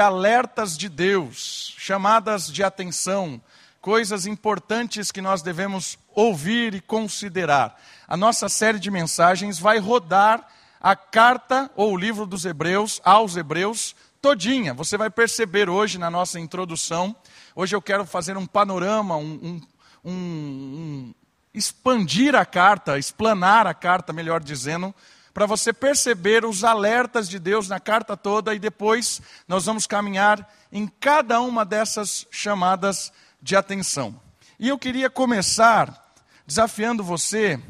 [0.00, 3.40] alertas de Deus, chamadas de atenção,
[3.80, 7.80] coisas importantes que nós devemos ouvir e considerar.
[8.08, 10.48] A nossa série de mensagens vai rodar
[10.80, 14.72] a carta ou o livro dos Hebreus aos Hebreus todinha.
[14.72, 17.14] Você vai perceber hoje na nossa introdução.
[17.54, 19.60] Hoje eu quero fazer um panorama, um,
[20.04, 21.14] um, um,
[21.52, 24.94] expandir a carta, explanar a carta, melhor dizendo,
[25.34, 30.48] para você perceber os alertas de Deus na carta toda e depois nós vamos caminhar
[30.70, 34.18] em cada uma dessas chamadas de atenção.
[34.60, 36.14] E eu queria começar
[36.46, 37.60] desafiando você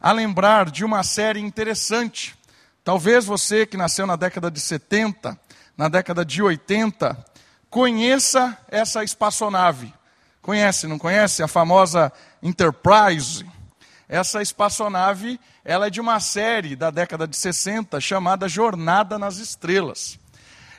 [0.00, 2.34] a lembrar de uma série interessante.
[2.82, 5.38] Talvez você que nasceu na década de 70,
[5.76, 7.22] na década de 80,
[7.68, 9.92] conheça essa espaçonave.
[10.40, 11.42] Conhece, não conhece?
[11.42, 12.10] A famosa
[12.42, 13.44] Enterprise.
[14.10, 20.18] Essa espaçonave, ela é de uma série da década de 60 chamada Jornada nas Estrelas.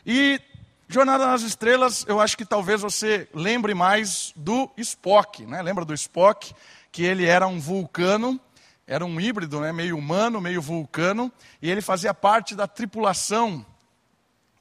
[0.05, 0.41] E
[0.89, 5.61] Jornada nas Estrelas, eu acho que talvez você lembre mais do Spock, né?
[5.61, 6.53] Lembra do Spock?
[6.91, 8.37] Que ele era um vulcano,
[8.85, 9.71] era um híbrido, né?
[9.71, 13.65] meio humano, meio vulcano, e ele fazia parte da tripulação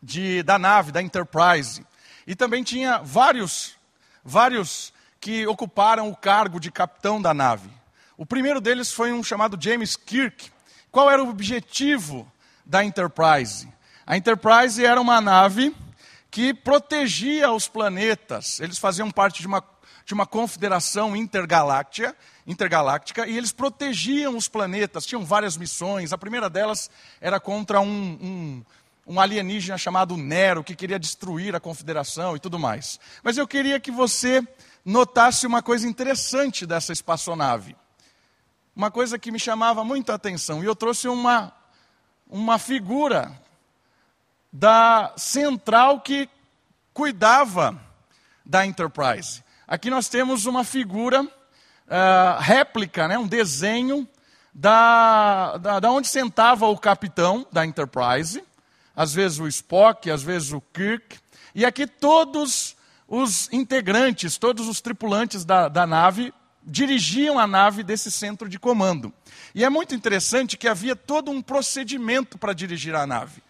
[0.00, 1.84] de, da nave, da Enterprise.
[2.24, 3.74] E também tinha vários,
[4.24, 7.80] vários que ocuparam o cargo de capitão da nave.
[8.20, 10.52] O primeiro deles foi um chamado James Kirk.
[10.92, 12.30] Qual era o objetivo
[12.66, 13.66] da Enterprise?
[14.06, 15.74] A Enterprise era uma nave
[16.30, 18.60] que protegia os planetas.
[18.60, 19.64] Eles faziam parte de uma,
[20.04, 22.14] de uma confederação intergaláctica,
[22.46, 25.06] intergaláctica e eles protegiam os planetas.
[25.06, 26.12] Tinham várias missões.
[26.12, 26.90] A primeira delas
[27.22, 27.86] era contra um,
[28.20, 28.64] um,
[29.14, 33.00] um alienígena chamado Nero, que queria destruir a confederação e tudo mais.
[33.22, 34.46] Mas eu queria que você
[34.84, 37.74] notasse uma coisa interessante dessa espaçonave
[38.81, 40.62] uma coisa que me chamava muito a atenção.
[40.62, 41.53] E eu trouxe uma,
[42.27, 43.31] uma figura
[44.50, 46.27] da central que
[46.95, 47.78] cuidava
[48.42, 49.45] da Enterprise.
[49.69, 51.28] Aqui nós temos uma figura, uh,
[52.41, 54.08] réplica, né, um desenho
[54.55, 58.42] da, da, da onde sentava o capitão da Enterprise,
[58.96, 61.19] às vezes o Spock, às vezes o Kirk,
[61.55, 62.74] e aqui todos
[63.07, 66.33] os integrantes, todos os tripulantes da, da nave
[66.70, 69.13] dirigiam a nave desse centro de comando.
[69.55, 73.42] E é muito interessante que havia todo um procedimento para dirigir a nave.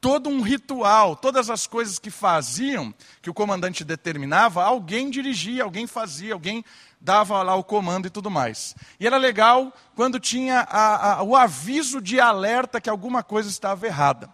[0.00, 5.86] Todo um ritual, todas as coisas que faziam, que o comandante determinava, alguém dirigia, alguém
[5.86, 6.64] fazia, alguém
[7.00, 8.74] dava lá o comando e tudo mais.
[8.98, 13.86] E era legal quando tinha a, a, o aviso de alerta que alguma coisa estava
[13.86, 14.30] errada.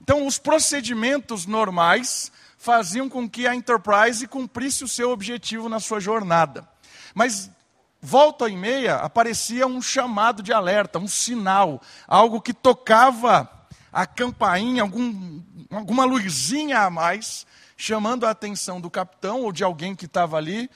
[0.00, 6.00] Então, os procedimentos normais faziam com que a Enterprise cumprisse o seu objetivo na sua
[6.00, 6.68] jornada.
[7.16, 7.50] Mas
[7.98, 13.50] volta e meia aparecia um chamado de alerta, um sinal, algo que tocava
[13.90, 15.40] a campainha, algum,
[15.70, 20.68] alguma luzinha a mais, chamando a atenção do capitão ou de alguém que estava ali,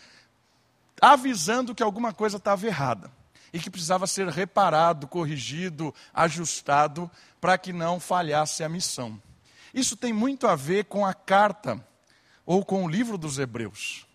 [0.99, 3.13] avisando que alguma coisa estava errada
[3.53, 9.21] e que precisava ser reparado, corrigido, ajustado para que não falhasse a missão.
[9.75, 11.85] Isso tem muito a ver com a carta
[12.47, 14.07] ou com o livro dos Hebreus.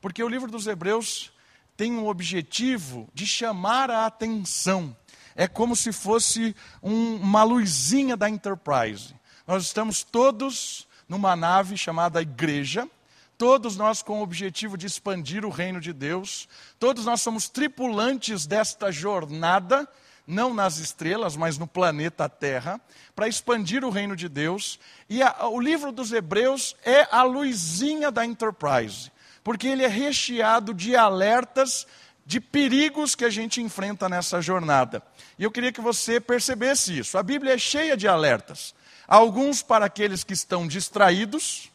[0.00, 1.33] Porque o livro dos Hebreus
[1.76, 4.96] tem um objetivo de chamar a atenção.
[5.34, 9.14] É como se fosse um, uma luzinha da Enterprise.
[9.46, 12.88] Nós estamos todos numa nave chamada Igreja,
[13.36, 16.48] todos nós com o objetivo de expandir o reino de Deus,
[16.78, 19.88] todos nós somos tripulantes desta jornada,
[20.26, 22.80] não nas estrelas, mas no planeta Terra,
[23.14, 24.78] para expandir o reino de Deus.
[25.10, 29.10] E a, o livro dos Hebreus é a luzinha da Enterprise
[29.44, 31.86] porque ele é recheado de alertas
[32.26, 35.02] de perigos que a gente enfrenta nessa jornada.
[35.38, 37.18] E eu queria que você percebesse isso.
[37.18, 38.74] A Bíblia é cheia de alertas.
[39.06, 41.70] Alguns para aqueles que estão distraídos,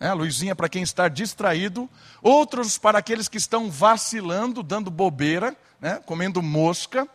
[0.00, 1.88] né, luzinha para quem está distraído,
[2.20, 7.08] outros para aqueles que estão vacilando, dando bobeira, né, comendo mosca,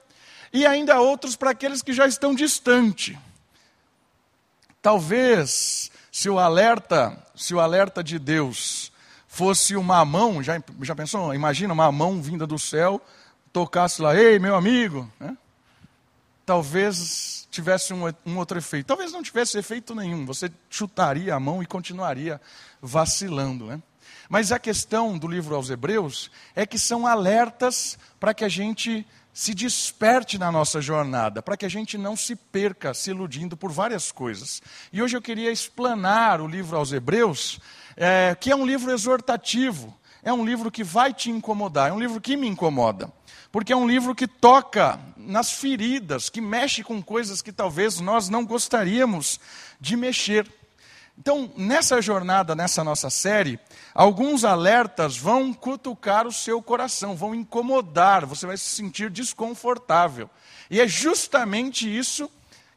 [0.53, 3.19] e ainda outros para aqueles que já estão distante.
[4.81, 8.90] Talvez, se o alerta, se o alerta de Deus
[9.31, 11.33] fosse uma mão, já, já pensou?
[11.33, 13.01] Imagina uma mão vinda do céu,
[13.53, 15.09] tocasse lá, ei, meu amigo.
[15.17, 15.37] Né?
[16.45, 18.87] Talvez tivesse um, um outro efeito.
[18.87, 20.25] Talvez não tivesse efeito nenhum.
[20.25, 22.41] Você chutaria a mão e continuaria
[22.81, 23.67] vacilando.
[23.67, 23.81] Né?
[24.27, 29.07] Mas a questão do livro aos Hebreus é que são alertas para que a gente
[29.33, 33.71] se desperte na nossa jornada, para que a gente não se perca se iludindo por
[33.71, 34.61] várias coisas.
[34.91, 37.61] E hoje eu queria explanar o livro aos Hebreus
[37.95, 41.99] é, que é um livro exortativo, é um livro que vai te incomodar, é um
[41.99, 43.11] livro que me incomoda,
[43.51, 48.29] porque é um livro que toca nas feridas, que mexe com coisas que talvez nós
[48.29, 49.39] não gostaríamos
[49.79, 50.47] de mexer.
[51.17, 53.59] Então, nessa jornada, nessa nossa série,
[53.93, 60.29] alguns alertas vão cutucar o seu coração, vão incomodar, você vai se sentir desconfortável.
[60.69, 62.29] E é justamente isso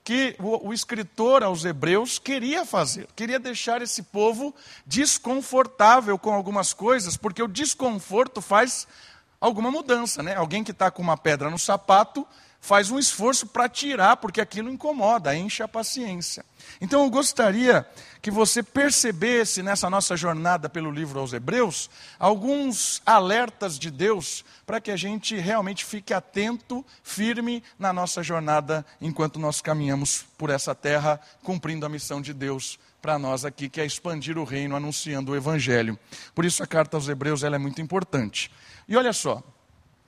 [0.04, 4.54] que o, o, escritor aos Hebreus queria fazer, queria deixar esse povo
[4.86, 8.86] desconfortável com algumas coisas, porque o desconforto faz
[9.40, 10.34] alguma mudança, né?
[10.36, 12.26] Alguém que está com uma pedra no sapato
[12.64, 16.42] faz um esforço para tirar, porque aquilo incomoda, enche a paciência.
[16.80, 17.86] Então eu gostaria
[18.22, 24.80] que você percebesse nessa nossa jornada pelo livro aos Hebreus alguns alertas de Deus para
[24.80, 30.74] que a gente realmente fique atento, firme na nossa jornada enquanto nós caminhamos por essa
[30.74, 35.32] terra, cumprindo a missão de Deus para nós aqui, que é expandir o reino anunciando
[35.32, 35.98] o evangelho.
[36.34, 38.50] Por isso a carta aos Hebreus ela é muito importante.
[38.88, 39.42] E olha só,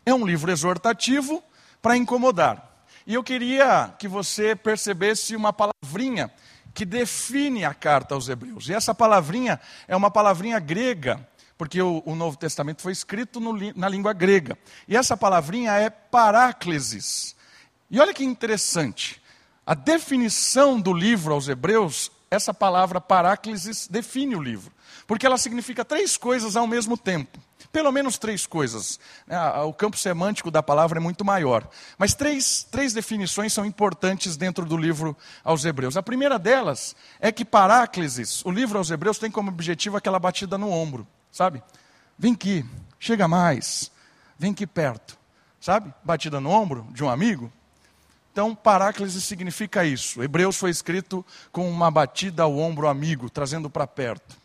[0.06, 1.44] é um livro exortativo,
[1.86, 2.84] para incomodar.
[3.06, 6.28] E eu queria que você percebesse uma palavrinha
[6.74, 8.68] que define a carta aos Hebreus.
[8.68, 11.24] E essa palavrinha é uma palavrinha grega,
[11.56, 14.58] porque o, o Novo Testamento foi escrito no, na língua grega.
[14.88, 17.36] E essa palavrinha é paráclesis.
[17.88, 19.22] E olha que interessante.
[19.64, 24.72] A definição do livro aos Hebreus, essa palavra paráclesis define o livro.
[25.06, 27.38] Porque ela significa três coisas ao mesmo tempo.
[27.72, 28.98] Pelo menos três coisas.
[29.26, 29.38] Né?
[29.62, 31.68] O campo semântico da palavra é muito maior.
[31.98, 35.96] Mas três, três definições são importantes dentro do livro aos Hebreus.
[35.96, 40.58] A primeira delas é que Paráclises, o livro aos Hebreus, tem como objetivo aquela batida
[40.58, 41.62] no ombro, sabe?
[42.18, 42.64] Vem aqui,
[42.98, 43.90] chega mais,
[44.38, 45.18] vem aqui perto,
[45.60, 45.92] sabe?
[46.02, 47.52] Batida no ombro de um amigo.
[48.36, 50.22] Então, Paráclises significa isso.
[50.22, 54.36] Hebreus foi escrito com uma batida ao ombro amigo, trazendo para perto.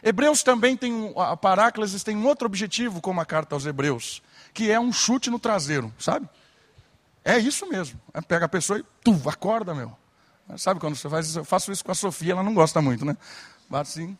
[0.00, 4.22] Hebreus também tem, um, a Paráclises tem um outro objetivo como a carta aos Hebreus,
[4.54, 6.28] que é um chute no traseiro, sabe?
[7.24, 8.00] É isso mesmo.
[8.14, 9.92] É, pega a pessoa e tu, acorda, meu.
[10.56, 11.40] Sabe quando você faz isso?
[11.40, 13.16] Eu faço isso com a Sofia, ela não gosta muito, né?
[13.68, 14.16] Bate assim.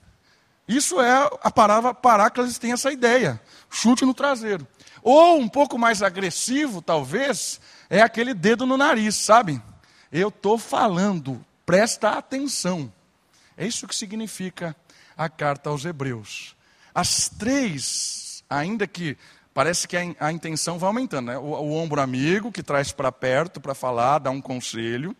[0.66, 3.40] Isso é a palavra Paráclises tem essa ideia,
[3.70, 4.66] chute no traseiro.
[5.00, 7.60] Ou um pouco mais agressivo, talvez,
[7.92, 9.60] é aquele dedo no nariz, sabe?
[10.10, 12.90] Eu estou falando, presta atenção.
[13.54, 14.74] É isso que significa
[15.14, 16.56] a carta aos Hebreus.
[16.94, 19.14] As três, ainda que
[19.52, 21.36] parece que a, a intenção vai aumentando, né?
[21.36, 25.14] o, o ombro amigo que traz para perto para falar, dar um conselho.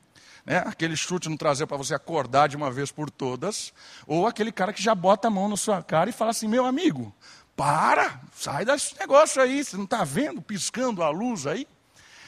[0.45, 0.57] Né?
[0.67, 3.73] aquele chute no traseiro para você acordar de uma vez por todas,
[4.07, 6.65] ou aquele cara que já bota a mão na sua cara e fala assim: meu
[6.65, 7.15] amigo,
[7.55, 11.65] para, sai desse negócio aí, você não está vendo, piscando a luz aí?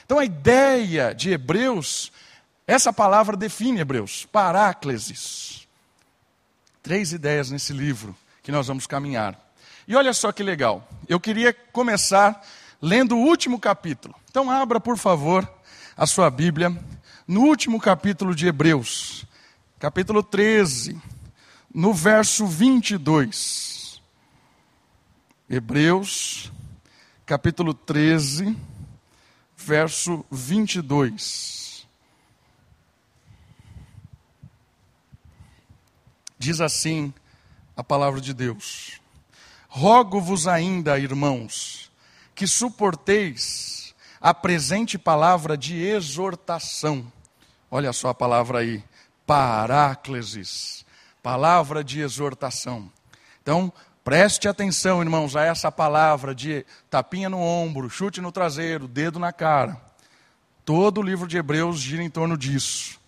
[0.05, 2.12] Então a ideia de Hebreus,
[2.67, 5.67] essa palavra define Hebreus, paráclesis.
[6.83, 9.39] Três ideias nesse livro que nós vamos caminhar.
[9.89, 10.87] E olha só que legal.
[11.09, 12.43] Eu queria começar
[12.81, 14.15] lendo o último capítulo.
[14.31, 15.51] Então, abra, por favor,
[15.97, 16.77] a sua Bíblia
[17.27, 19.25] no último capítulo de Hebreus,
[19.79, 21.01] capítulo 13,
[21.75, 24.03] no verso 22.
[25.49, 26.53] Hebreus,
[27.25, 28.55] capítulo 13,
[29.64, 31.87] verso 22.
[36.38, 37.14] Diz assim
[37.75, 39.00] a palavra de Deus:
[39.69, 41.90] Rogo-vos ainda, irmãos,
[42.34, 47.10] que suporteis a presente palavra de exortação.
[47.70, 48.84] Olha só a palavra aí,
[49.26, 50.84] paráclesis,
[51.22, 52.93] palavra de exortação.
[53.43, 53.72] Então,
[54.05, 59.32] preste atenção, irmãos, a essa palavra de tapinha no ombro, chute no traseiro, dedo na
[59.32, 59.81] cara.
[60.63, 63.01] Todo o livro de Hebreus gira em torno disso.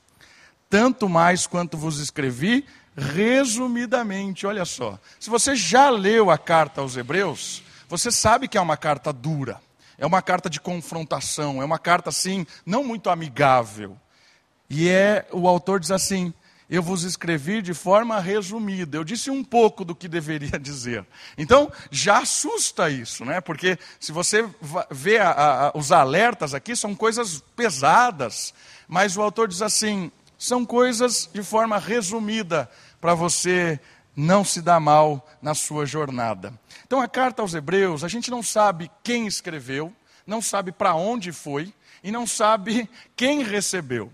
[0.69, 4.99] Tanto mais quanto vos escrevi, resumidamente, olha só.
[5.21, 9.61] Se você já leu a carta aos Hebreus, você sabe que é uma carta dura,
[9.99, 13.97] é uma carta de confrontação, é uma carta assim, não muito amigável.
[14.69, 16.33] E é, o autor diz assim:
[16.69, 18.97] eu vos escrevi de forma resumida.
[18.97, 21.07] Eu disse um pouco do que deveria dizer.
[21.39, 23.41] Então, já assusta isso, né?
[23.41, 24.49] Porque se você
[24.91, 25.31] vê a,
[25.69, 28.53] a, os alertas aqui, são coisas pesadas.
[28.89, 32.69] Mas o autor diz assim: são coisas de forma resumida
[33.01, 33.81] para você
[34.17, 36.53] não se dar mal na sua jornada.
[36.87, 39.93] Então, a carta aos Hebreus, a gente não sabe quem escreveu,
[40.27, 44.11] não sabe para onde foi e não sabe quem recebeu.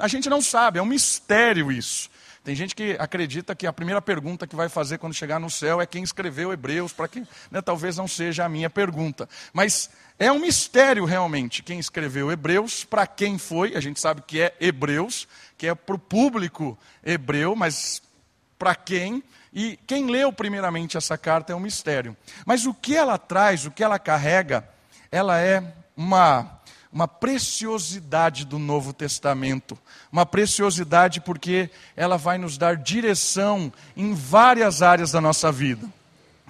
[0.00, 2.10] A gente não sabe, é um mistério isso.
[2.44, 5.80] Tem gente que acredita que a primeira pergunta que vai fazer quando chegar no céu
[5.80, 9.28] é quem escreveu Hebreus, para que né, talvez não seja a minha pergunta.
[9.52, 9.88] Mas
[10.18, 14.56] é um mistério realmente quem escreveu Hebreus, para quem foi, a gente sabe que é
[14.60, 18.02] Hebreus, que é para o público hebreu, mas
[18.58, 22.16] para quem, e quem leu primeiramente essa carta é um mistério.
[22.44, 24.68] Mas o que ela traz, o que ela carrega,
[25.12, 26.60] ela é uma,
[26.92, 29.78] uma preciosidade do Novo Testamento.
[30.12, 35.88] Uma preciosidade porque ela vai nos dar direção em várias áreas da nossa vida.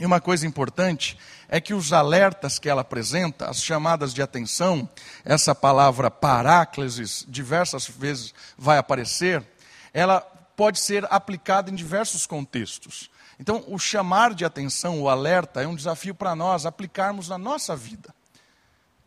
[0.01, 1.17] E uma coisa importante
[1.49, 4.89] é que os alertas que ela apresenta, as chamadas de atenção,
[5.25, 9.47] essa palavra paráclesis, diversas vezes vai aparecer,
[9.95, 10.21] ela
[10.57, 13.11] pode ser aplicada em diversos contextos.
[13.39, 17.77] Então, o chamar de atenção, o alerta, é um desafio para nós aplicarmos na nossa
[17.77, 18.15] vida.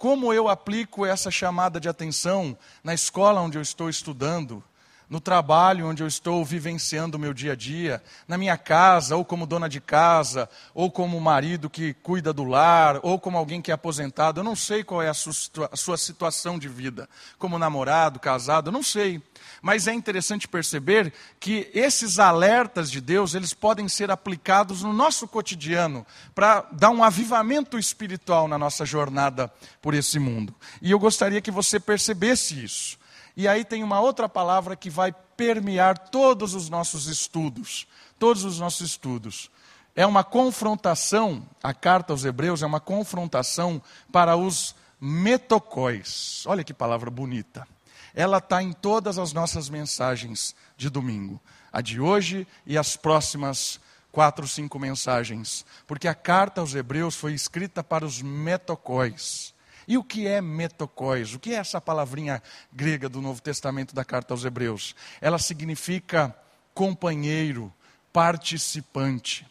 [0.06, 4.64] Como eu aplico essa chamada de atenção na escola onde eu estou estudando,
[5.10, 9.24] no trabalho onde eu estou vivenciando o meu dia a dia, na minha casa, ou
[9.24, 13.72] como dona de casa, ou como marido que cuida do lar, ou como alguém que
[13.72, 14.40] é aposentado.
[14.40, 17.08] Eu não sei qual é a sua, situação de vida,
[17.38, 19.22] como namorado, casado, eu não sei.
[19.62, 25.28] Mas é interessante perceber que esses alertas de Deus, eles podem ser aplicados no nosso
[25.28, 30.54] cotidiano para dar um avivamento espiritual na nossa jornada por esse mundo.
[30.82, 33.05] E eu gostaria que você percebesse isso.
[33.36, 37.88] E aí tem uma outra palavra que vai permear todos os nossos estudos.
[38.18, 39.52] Todos os nossos estudos.
[39.96, 46.44] É uma confrontação, a carta aos Hebreus é uma confrontação para os metocóis.
[46.46, 47.66] Olha que palavra bonita.
[48.14, 51.42] Ela está em todas as nossas mensagens de domingo.
[51.72, 53.80] A de hoje e as próximas
[54.12, 55.66] quatro, cinco mensagens.
[55.86, 59.55] Porque a carta aos Hebreus foi escrita para os metocóis.
[59.88, 61.34] E o que é metocóis?
[61.34, 64.96] O que é essa palavrinha grega do Novo Testamento da carta aos Hebreus?
[65.22, 66.36] Ela significa
[66.74, 67.72] companheiro,
[68.12, 69.46] participante.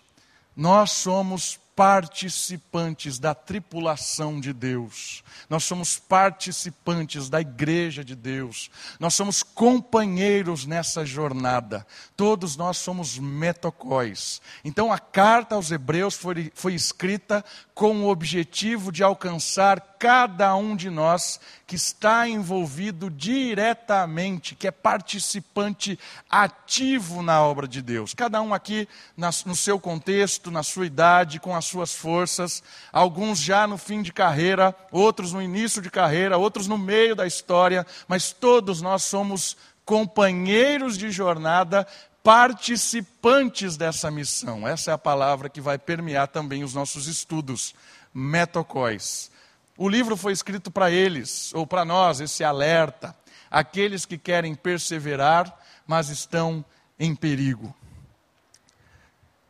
[0.57, 9.15] Nós somos participantes da tripulação de Deus, nós somos participantes da igreja de Deus, nós
[9.15, 11.85] somos companheiros nessa jornada,
[12.17, 14.41] todos nós somos metocóis.
[14.65, 20.77] Então a carta aos Hebreus foi, foi escrita com o objetivo de alcançar cada um
[20.77, 28.13] de nós que está envolvido diretamente, que é participante ativo na obra de Deus.
[28.13, 33.67] Cada um aqui no seu contexto, na sua idade, com as suas forças, alguns já
[33.67, 38.31] no fim de carreira, outros no início de carreira, outros no meio da história, mas
[38.31, 39.57] todos nós somos
[39.87, 41.87] companheiros de jornada
[42.23, 44.69] participantes dessa missão.
[44.69, 47.75] Essa é a palavra que vai permear também os nossos estudos.
[48.13, 49.33] Metocóis.
[49.77, 53.15] O livro foi escrito para eles, ou para nós, esse alerta.
[53.51, 56.65] Aqueles que querem perseverar, mas estão
[56.99, 57.75] em perigo.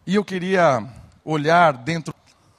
[0.06, 0.86] E eu queria
[1.24, 2.14] olhar dentro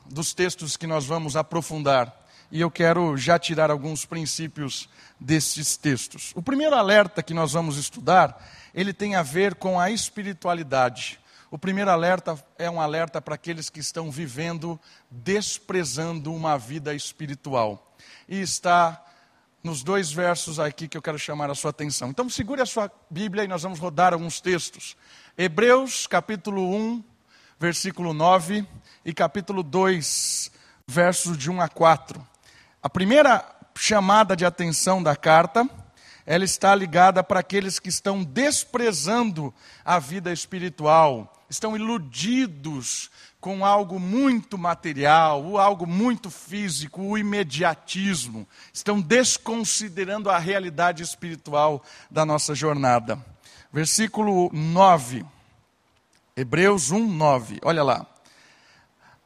[0.05, 2.13] dos textos que nós vamos aprofundar.
[2.51, 4.88] E eu quero já tirar alguns princípios
[5.19, 6.31] desses textos.
[6.36, 8.39] O primeiro alerta que nós vamos estudar
[8.75, 11.17] ele tem a ver com a espiritualidade.
[11.55, 14.77] O primeiro alerta é um alerta para aqueles que estão vivendo
[15.09, 17.95] desprezando uma vida espiritual.
[18.27, 19.01] E está
[19.63, 22.09] nos dois versos aqui que eu quero chamar a sua atenção.
[22.09, 24.97] Então, segure a sua Bíblia e nós vamos rodar alguns textos.
[25.38, 27.01] Hebreus, capítulo 1,
[27.57, 28.67] versículo 9,
[29.05, 30.51] e capítulo 2,
[30.85, 32.27] versos de 1 a 4.
[32.83, 35.65] A primeira chamada de atenção da carta
[36.25, 43.09] ela está ligada para aqueles que estão desprezando a vida espiritual, estão iludidos
[43.39, 51.83] com algo muito material, ou algo muito físico, o imediatismo, estão desconsiderando a realidade espiritual
[52.09, 53.23] da nossa jornada.
[53.71, 55.23] Versículo 9,
[56.35, 58.07] Hebreus 1, 9, olha lá.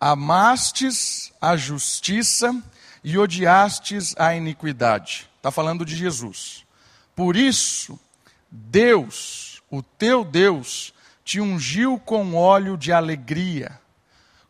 [0.02, 2.62] Amastes a justiça
[3.04, 5.30] e odiastes a iniquidade.
[5.38, 6.66] Está falando de Jesus.
[7.16, 7.98] Por isso,
[8.52, 10.94] Deus, o teu Deus,
[11.30, 13.80] te ungiu com óleo de alegria,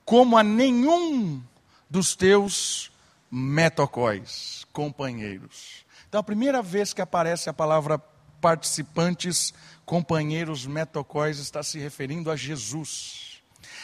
[0.05, 1.43] como a nenhum
[1.89, 2.89] dos teus
[3.29, 5.85] metocóis, companheiros.
[6.07, 7.99] Então, a primeira vez que aparece a palavra
[8.39, 9.53] participantes,
[9.85, 13.41] companheiros, metocóis, está se referindo a Jesus.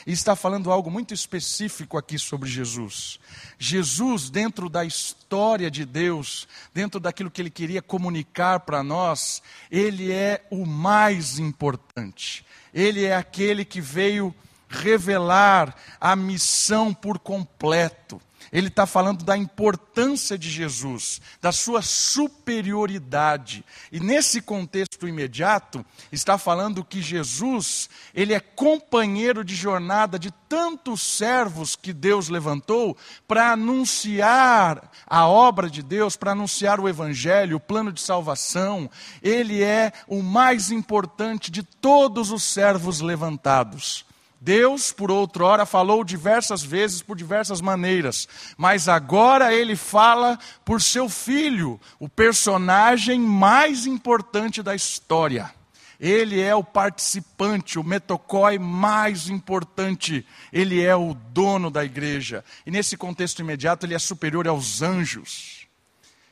[0.08, 3.20] E está falando algo muito específico aqui sobre Jesus.
[3.60, 10.14] Jesus, dentro da história de Deus, dentro daquilo que ele queria comunicar para nós, ele
[10.14, 12.46] é o mais importante.
[12.76, 14.36] Ele é aquele que veio
[14.68, 18.22] revelar a missão por completo
[18.52, 23.66] ele está falando da importância de Jesus, da sua superioridade.
[23.92, 31.02] E nesse contexto imediato, está falando que Jesus, ele é companheiro de jornada de tantos
[31.02, 32.98] servos que Deus levantou
[33.28, 38.90] para anunciar a obra de Deus, para anunciar o evangelho, o plano de salvação.
[39.22, 44.06] Ele é o mais importante de todos os servos levantados.
[44.46, 51.10] Deus, por outrora, falou diversas vezes, por diversas maneiras, mas agora ele fala por seu
[51.10, 55.52] filho, o personagem mais importante da história.
[56.00, 60.24] Ele é o participante, o metocói mais importante.
[60.54, 62.44] Ele é o dono da igreja.
[62.66, 65.55] E nesse contexto imediato, ele é superior aos anjos.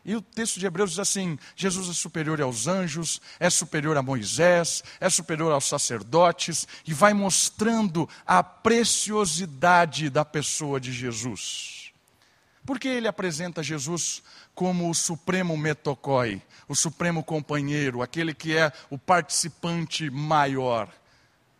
[0.05, 4.01] E o texto de Hebreus diz assim: Jesus é superior aos anjos, é superior a
[4.01, 11.93] Moisés, é superior aos sacerdotes, e vai mostrando a preciosidade da pessoa de Jesus.
[12.65, 14.23] Por que ele apresenta Jesus
[14.55, 20.89] como o supremo metocói, o supremo companheiro, aquele que é o participante maior?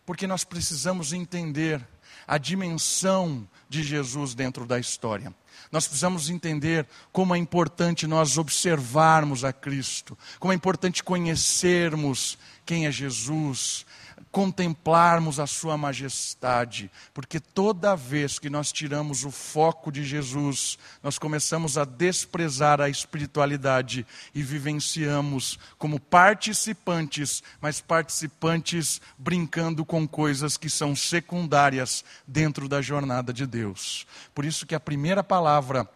[0.06, 1.86] Porque nós precisamos entender
[2.26, 5.34] a dimensão de Jesus dentro da história.
[5.74, 12.86] Nós precisamos entender como é importante nós observarmos a Cristo, como é importante conhecermos quem
[12.86, 13.84] é Jesus,
[14.30, 21.18] contemplarmos a Sua majestade, porque toda vez que nós tiramos o foco de Jesus, nós
[21.18, 30.68] começamos a desprezar a espiritualidade e vivenciamos como participantes, mas participantes brincando com coisas que
[30.68, 34.06] são secundárias dentro da jornada de Deus.
[34.34, 35.88] Por isso que a primeira palavra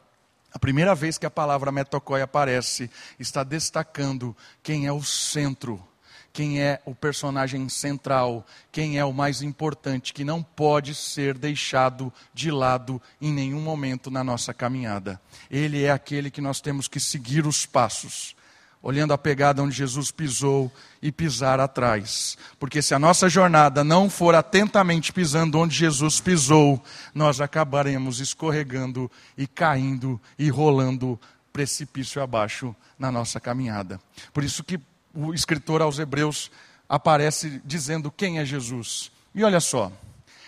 [0.52, 5.87] a primeira vez que a palavra metocói aparece, está destacando quem é o centro
[6.38, 12.12] quem é o personagem central, quem é o mais importante, que não pode ser deixado
[12.32, 15.20] de lado em nenhum momento na nossa caminhada.
[15.50, 18.36] Ele é aquele que nós temos que seguir os passos,
[18.80, 20.70] olhando a pegada onde Jesus pisou
[21.02, 22.38] e pisar atrás.
[22.56, 26.80] Porque se a nossa jornada não for atentamente pisando onde Jesus pisou,
[27.12, 31.18] nós acabaremos escorregando e caindo e rolando
[31.52, 34.00] precipício abaixo na nossa caminhada.
[34.32, 34.78] Por isso que
[35.18, 36.48] o escritor aos Hebreus
[36.88, 39.10] aparece dizendo quem é Jesus.
[39.34, 39.90] E olha só,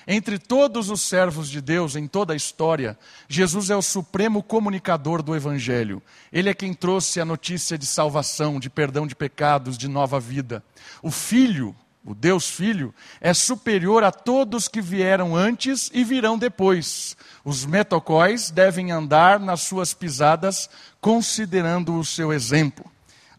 [0.07, 2.97] entre todos os servos de Deus em toda a história,
[3.29, 6.01] Jesus é o supremo comunicador do Evangelho.
[6.33, 10.63] Ele é quem trouxe a notícia de salvação, de perdão de pecados, de nova vida.
[11.03, 11.75] O Filho,
[12.05, 17.17] o Deus Filho, é superior a todos que vieram antes e virão depois.
[17.45, 22.90] Os metocóis devem andar nas suas pisadas, considerando o seu exemplo.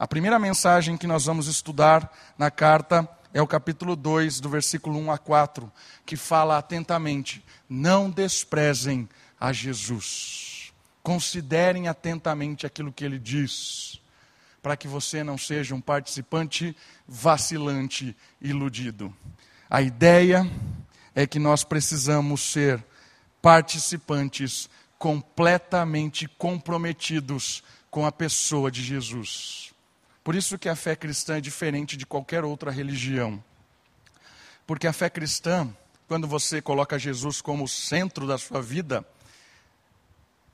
[0.02, 4.98] A primeira mensagem que nós vamos estudar na carta é o capítulo 2, do versículo
[4.98, 5.72] 1 a 4,
[6.08, 9.08] que fala atentamente: não desprezem
[9.40, 10.74] a Jesus.
[11.04, 14.02] Considerem atentamente aquilo que ele diz,
[14.60, 16.76] para que você não seja um participante
[17.08, 19.16] vacilante, iludido.
[19.70, 20.50] A ideia
[21.14, 22.84] é que nós precisamos ser
[23.40, 29.72] participantes completamente comprometidos com a pessoa de Jesus.
[30.24, 33.44] Por isso que a fé cristã é diferente de qualquer outra religião.
[34.68, 35.68] Porque a fé cristã,
[36.08, 39.06] quando você coloca Jesus como centro da sua vida,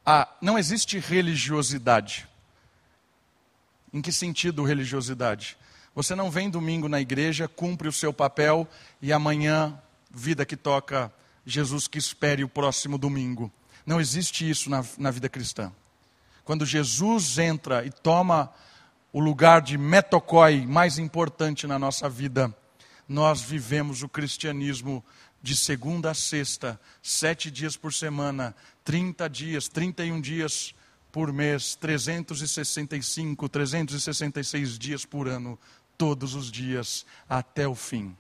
[0.05, 2.27] a, não existe religiosidade.
[3.91, 5.57] Em que sentido religiosidade?
[5.93, 8.67] Você não vem domingo na igreja, cumpre o seu papel
[9.01, 9.77] e amanhã,
[10.09, 11.11] vida que toca,
[11.45, 13.51] Jesus que espere o próximo domingo.
[13.85, 15.73] Não existe isso na, na vida cristã.
[16.45, 18.53] Quando Jesus entra e toma
[19.11, 22.55] o lugar de metocói mais importante na nossa vida,
[23.07, 25.03] nós vivemos o cristianismo
[25.41, 30.75] de segunda a sexta, sete dias por semana, 30 dias, 31 dias
[31.11, 35.57] por mês, 365, 366 dias por ano,
[35.97, 38.15] todos os dias, até o fim.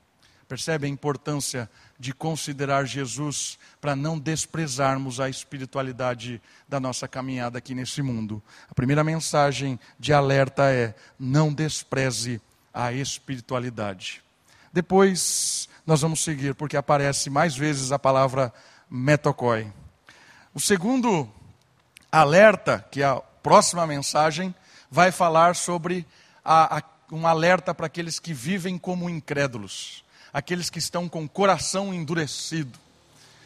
[0.47, 7.75] Percebe a importância de considerar Jesus para não desprezarmos a espiritualidade da nossa caminhada aqui
[7.75, 8.41] nesse mundo.
[8.69, 12.41] A primeira mensagem de alerta é: não despreze
[12.73, 14.23] a espiritualidade.
[14.71, 18.53] Depois nós vamos seguir, porque aparece mais vezes a palavra
[18.89, 19.71] metocói.
[20.53, 21.29] O segundo
[22.09, 24.55] alerta, que é a próxima mensagem,
[24.89, 26.05] vai falar sobre
[26.43, 30.06] a, a, um alerta para aqueles que vivem como incrédulos
[30.37, 32.77] aqueles que estão com o coração endurecido.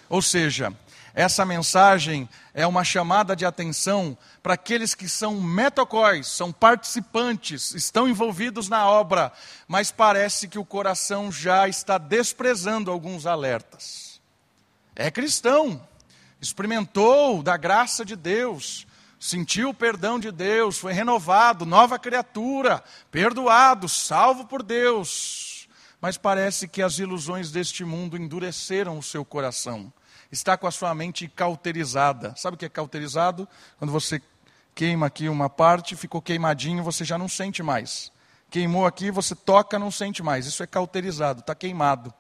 [0.10, 0.74] Ou seja,
[1.14, 8.10] essa mensagem é uma chamada de atenção para aqueles que são metocóis, são participantes, estão
[8.10, 9.32] envolvidos na obra,
[9.70, 14.20] mas parece que o coração já está desprezando alguns alertas.
[14.94, 15.82] É cristão,
[16.42, 18.86] experimentou da graça de Deus,
[19.18, 25.51] sentiu o perdão de Deus, foi renovado, nova criatura, perdoado, salvo por Deus
[26.02, 29.94] mas parece que as ilusões deste mundo endureceram o seu coração.
[30.32, 32.34] Está com a sua mente cauterizada.
[32.36, 33.48] Sabe o que é cauterizado?
[33.78, 34.20] Quando você
[34.74, 38.12] queima aqui uma parte, ficou queimadinho, você já não sente mais.
[38.50, 40.48] Queimou aqui, você toca, não sente mais.
[40.48, 42.14] Isso é cauterizado, está queimado.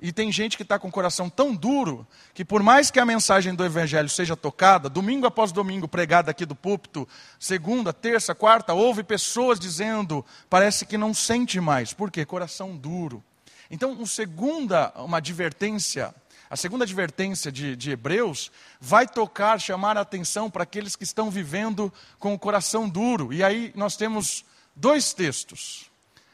[0.00, 3.04] E tem gente que está com o coração tão duro que, por mais que a
[3.04, 7.08] mensagem do Evangelho seja tocada, domingo após domingo pregada aqui do púlpito,
[7.38, 11.92] segunda, terça, quarta, houve pessoas dizendo, parece que não sente mais.
[11.92, 12.24] Por quê?
[12.24, 13.22] Coração duro.
[13.68, 16.14] Então, um segunda, uma advertência,
[16.48, 21.28] a segunda advertência de, de Hebreus vai tocar, chamar a atenção para aqueles que estão
[21.28, 23.32] vivendo com o coração duro.
[23.32, 24.44] E aí nós temos
[24.76, 25.90] dois textos.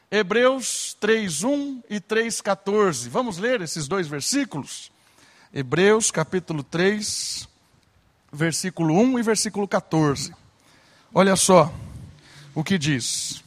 [0.09, 3.09] Hebreus 3:1 e 3:14.
[3.09, 4.91] Vamos ler esses dois versículos?
[5.53, 7.47] Hebreus capítulo 3,
[8.31, 10.33] versículo 1 e versículo 14.
[11.13, 11.73] Olha só
[12.53, 13.43] o que diz: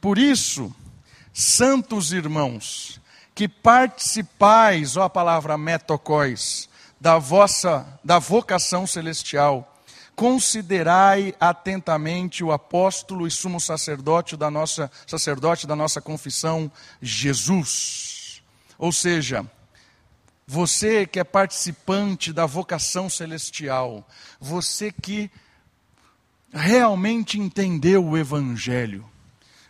[0.00, 0.74] Por isso,
[1.32, 3.00] santos irmãos,
[3.34, 6.68] que participais, ó a palavra metocóis,
[7.00, 9.77] da vossa da vocação celestial,
[10.18, 16.68] considerai atentamente o apóstolo e sumo sacerdote da nossa sacerdote da nossa confissão,
[17.00, 18.42] Jesus.
[18.76, 19.48] Ou seja,
[20.44, 24.04] você que é participante da vocação celestial,
[24.40, 25.30] você que
[26.52, 29.08] realmente entendeu o evangelho,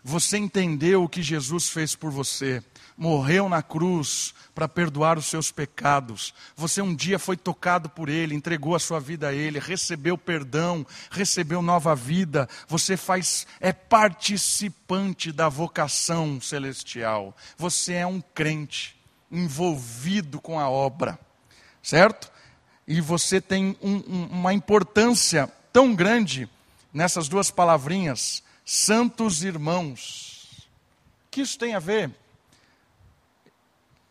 [0.02, 2.64] você entendeu o que Jesus fez por você,
[2.98, 6.34] morreu na cruz para perdoar os seus pecados.
[6.56, 10.84] Você um dia foi tocado por Ele, entregou a sua vida a Ele, recebeu perdão,
[11.08, 12.48] recebeu nova vida.
[12.66, 17.36] Você faz é participante da vocação celestial.
[17.56, 18.96] Você é um crente
[19.30, 21.16] envolvido com a obra,
[21.80, 22.32] certo?
[22.86, 26.48] E você tem um, um, uma importância tão grande
[26.92, 30.66] nessas duas palavrinhas, santos irmãos.
[31.26, 32.10] O que isso tem a ver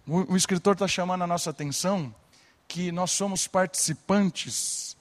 [0.07, 2.13] o, escritor está chamando a nossa atenção
[2.67, 4.95] que nós somos participantes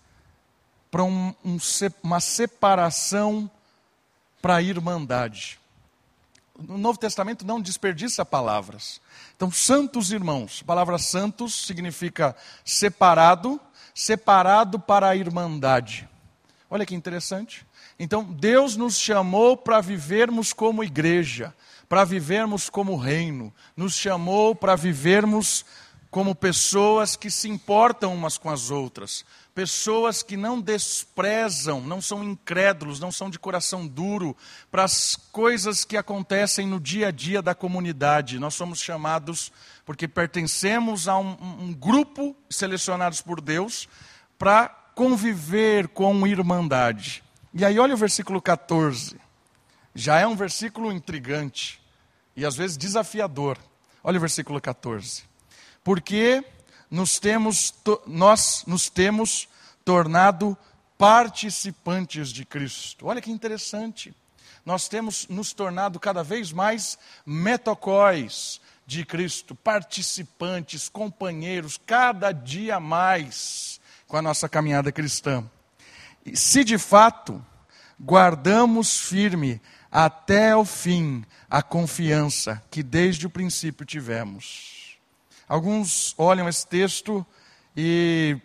[0.90, 1.58] para um, um,
[2.02, 3.50] uma separação
[4.40, 5.58] para a irmandade.
[6.58, 9.00] No Novo Testamento não desperdiça palavras.
[9.36, 13.60] Então, santos irmãos, a palavra santos significa separado,
[13.94, 16.08] separado para a irmandade.
[16.70, 17.65] Olha que interessante.
[17.98, 21.54] Então, Deus nos chamou para vivermos como igreja,
[21.88, 25.64] para vivermos como reino, nos chamou para vivermos
[26.10, 32.22] como pessoas que se importam umas com as outras, pessoas que não desprezam, não são
[32.22, 34.36] incrédulos, não são de coração duro
[34.70, 38.38] para as coisas que acontecem no dia a dia da comunidade.
[38.38, 39.52] Nós somos chamados
[39.84, 43.88] porque pertencemos a um, um grupo selecionados por Deus
[44.38, 47.25] para conviver com irmandade.
[47.58, 49.18] E aí, olha o versículo 14
[49.94, 51.80] já é um versículo intrigante
[52.36, 53.56] e às vezes desafiador.
[54.04, 55.24] Olha o versículo 14.
[55.82, 56.44] Porque
[56.90, 57.72] nos temos,
[58.06, 59.48] nós nos temos
[59.86, 60.54] tornado
[60.98, 63.06] participantes de Cristo.
[63.06, 64.14] Olha que interessante.
[64.62, 73.80] Nós temos nos tornado cada vez mais metocóis de Cristo, participantes, companheiros, cada dia mais
[74.06, 75.42] com a nossa caminhada cristã.
[76.34, 77.44] Se de fato
[78.00, 79.60] guardamos firme
[79.90, 84.98] até o fim a confiança que desde o princípio tivemos.
[85.48, 87.24] Alguns olham esse texto
[87.76, 88.38] e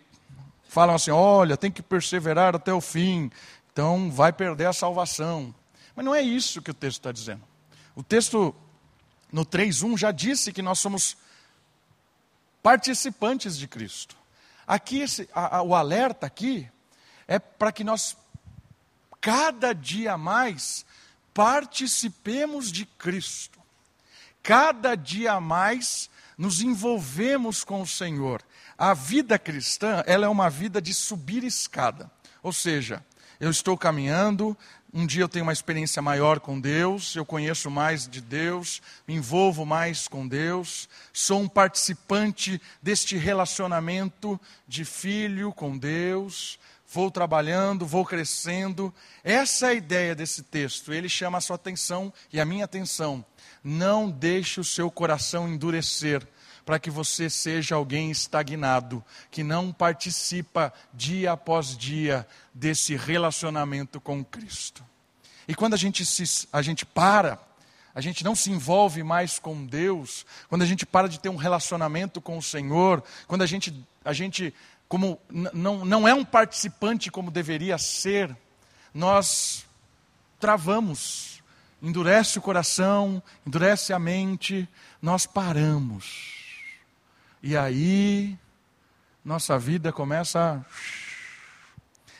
[0.68, 3.30] falam assim: olha, tem que perseverar até o fim,
[3.72, 5.54] então vai perder a salvação.
[5.94, 7.42] Mas não é isso que o texto está dizendo.
[7.94, 8.54] O texto
[9.30, 11.16] no 3.1 já disse que nós somos
[12.62, 14.16] participantes de Cristo.
[14.66, 16.68] Aqui, esse, a, a, o alerta aqui
[17.26, 18.16] é para que nós,
[19.20, 20.84] cada dia mais,
[21.32, 23.60] participemos de Cristo.
[24.42, 28.42] Cada dia mais nos envolvemos com o Senhor.
[28.76, 32.10] A vida cristã, ela é uma vida de subir escada.
[32.42, 33.04] Ou seja,
[33.38, 34.56] eu estou caminhando,
[34.92, 39.14] um dia eu tenho uma experiência maior com Deus, eu conheço mais de Deus, me
[39.14, 46.58] envolvo mais com Deus, sou um participante deste relacionamento de filho com Deus,
[46.92, 48.94] vou trabalhando, vou crescendo.
[49.24, 50.92] Essa é a ideia desse texto.
[50.92, 53.24] Ele chama a sua atenção e a minha atenção.
[53.64, 56.26] Não deixe o seu coração endurecer
[56.66, 64.22] para que você seja alguém estagnado, que não participa dia após dia desse relacionamento com
[64.24, 64.84] Cristo.
[65.48, 67.38] E quando a gente, se, a gente para,
[67.94, 71.36] a gente não se envolve mais com Deus, quando a gente para de ter um
[71.36, 73.74] relacionamento com o Senhor, quando a gente,
[74.04, 74.54] a gente
[74.92, 75.18] como
[75.54, 78.36] não, não é um participante como deveria ser,
[78.92, 79.64] nós
[80.38, 81.42] travamos,
[81.80, 84.68] endurece o coração, endurece a mente,
[85.00, 86.44] nós paramos.
[87.42, 88.38] E aí,
[89.24, 90.64] nossa vida começa a.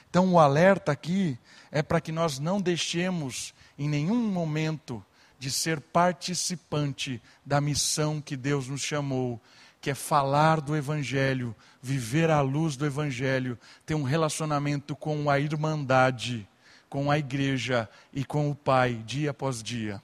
[0.08, 1.38] Então, o alerta aqui
[1.70, 5.04] é para que nós não deixemos em nenhum momento
[5.38, 9.38] de ser participante da missão que Deus nos chamou
[9.82, 15.40] que é falar do Evangelho, viver à luz do Evangelho, ter um relacionamento com a
[15.40, 16.48] irmandade,
[16.88, 20.00] com a igreja e com o Pai, dia após dia.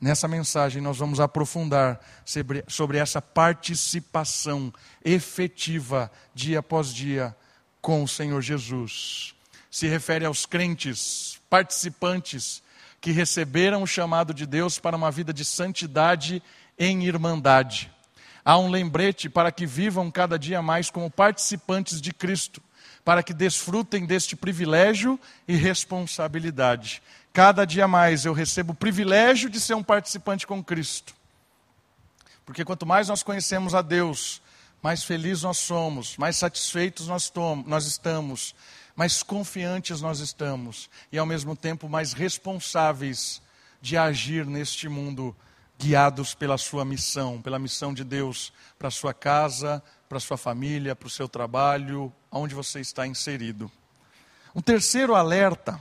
[0.00, 4.72] Nessa mensagem, nós vamos aprofundar sobre, sobre essa participação
[5.04, 7.36] efetiva, dia após dia,
[7.82, 9.34] com o Senhor Jesus.
[9.70, 12.62] Se refere aos crentes, participantes,
[13.02, 16.42] que receberam o chamado de Deus para uma vida de santidade
[16.78, 17.92] em irmandade.
[18.44, 22.62] Há um lembrete para que vivam cada dia mais como participantes de Cristo,
[23.04, 27.02] para que desfrutem deste privilégio e responsabilidade.
[27.32, 31.14] Cada dia mais eu recebo o privilégio de ser um participante com Cristo.
[32.44, 34.42] Porque quanto mais nós conhecemos a Deus,
[34.82, 37.32] mais felizes nós somos, mais satisfeitos nós,
[37.66, 38.54] nós estamos,
[38.96, 43.40] mais confiantes nós estamos e ao mesmo tempo mais responsáveis
[43.80, 45.34] de agir neste mundo,
[45.80, 51.06] guiados pela sua missão, pela missão de Deus para sua casa, para sua família, para
[51.06, 53.70] o seu trabalho, aonde você está inserido.
[54.54, 55.80] Um terceiro alerta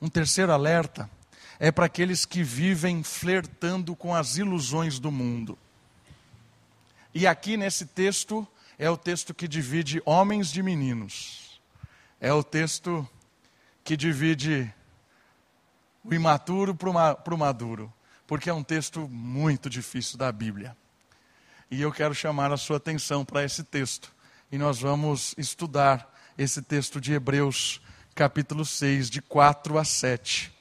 [0.00, 1.08] um terceiro alerta
[1.58, 5.58] é para aqueles que vivem flertando com as ilusões do mundo.
[7.14, 8.46] E aqui nesse texto
[8.78, 11.60] é o texto que divide homens de meninos.
[12.20, 13.08] É o texto
[13.82, 14.70] que divide
[16.04, 17.90] o imaturo para o maduro.
[18.26, 20.76] Porque é um texto muito difícil da Bíblia.
[21.70, 24.12] E eu quero chamar a sua atenção para esse texto.
[24.50, 27.80] E nós vamos estudar esse texto de Hebreus
[28.14, 30.52] capítulo 6, de 4 a 7.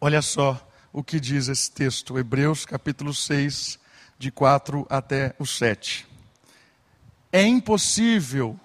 [0.00, 3.78] Olha só o que diz esse texto, Hebreus capítulo 6,
[4.18, 6.06] de 4 até o 7.
[7.32, 8.58] É impossível,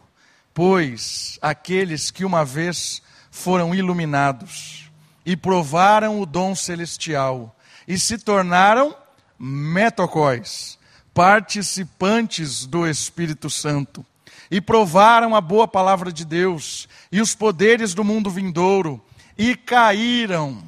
[0.53, 4.91] pois, aqueles que uma vez foram iluminados
[5.25, 7.55] e provaram o dom celestial
[7.87, 8.95] e se tornaram
[9.37, 10.77] metocóis,
[11.13, 14.05] participantes do Espírito Santo,
[14.49, 19.03] e provaram a boa palavra de Deus e os poderes do mundo vindouro
[19.37, 20.63] e caíram.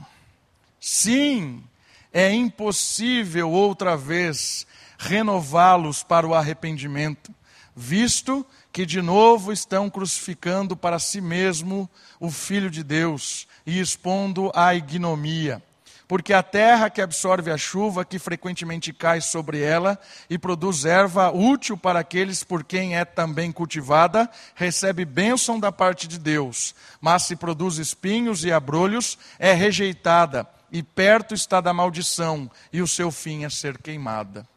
[0.79, 1.63] Sim,
[2.11, 4.65] é impossível outra vez
[4.97, 7.33] renová-los para o arrependimento,
[7.75, 14.51] visto que de novo estão crucificando para si mesmo o Filho de Deus e expondo
[14.53, 15.61] à ignomia.
[16.07, 21.31] Porque a terra que absorve a chuva, que frequentemente cai sobre ela e produz erva
[21.31, 26.75] útil para aqueles por quem é também cultivada, recebe bênção da parte de Deus.
[27.01, 32.87] Mas se produz espinhos e abrolhos, é rejeitada, e perto está da maldição, e o
[32.87, 34.47] seu fim é ser queimada.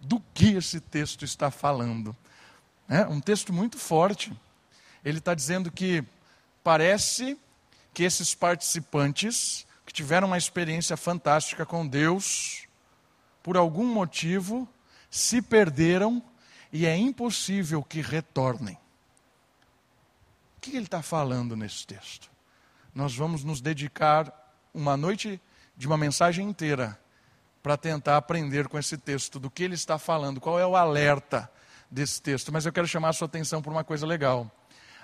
[0.00, 2.14] Do que esse texto está falando?
[2.88, 4.32] É um texto muito forte.
[5.04, 6.04] Ele está dizendo que
[6.62, 7.36] parece
[7.92, 9.66] que esses participantes
[9.98, 12.68] tiveram uma experiência fantástica com Deus,
[13.42, 14.68] por algum motivo,
[15.10, 16.22] se perderam
[16.72, 18.78] e é impossível que retornem.
[20.56, 22.30] O que ele está falando nesse texto?
[22.94, 24.32] Nós vamos nos dedicar
[24.72, 25.40] uma noite
[25.76, 26.96] de uma mensagem inteira
[27.60, 31.50] para tentar aprender com esse texto do que ele está falando, qual é o alerta
[31.90, 32.52] desse texto.
[32.52, 34.48] Mas eu quero chamar a sua atenção por uma coisa legal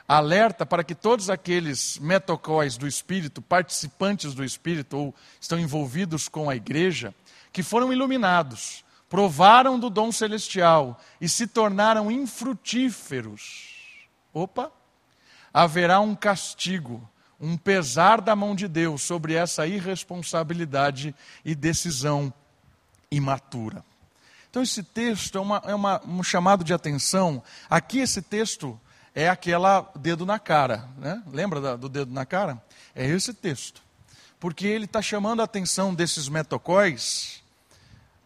[0.07, 6.49] alerta para que todos aqueles metocóis do Espírito, participantes do Espírito, ou estão envolvidos com
[6.51, 7.15] a igreja,
[7.53, 13.71] que foram iluminados, provaram do dom celestial e se tornaram infrutíferos.
[14.33, 14.71] Opa!
[15.53, 17.09] Haverá um castigo,
[17.41, 21.15] um pesar da mão de Deus sobre essa irresponsabilidade
[21.45, 22.33] e decisão
[23.11, 23.85] imatura.
[24.51, 27.43] Então, esse texto é, uma, é uma, um chamado de atenção.
[27.71, 28.79] Aqui, esse texto
[29.15, 30.89] é aquela dedo na cara.
[30.99, 31.23] Né?
[31.31, 32.61] Lembra do dedo na cara?
[32.95, 33.83] É esse texto.
[34.41, 37.43] Porque ele está chamando a atenção desses metocóis.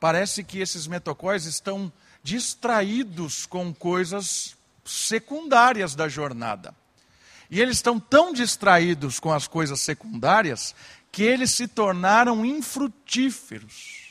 [0.00, 6.74] Parece que esses metocóis estão distraídos com coisas secundárias da jornada.
[7.50, 10.74] E eles estão tão distraídos com as coisas secundárias
[11.10, 14.07] que eles se tornaram infrutíferos.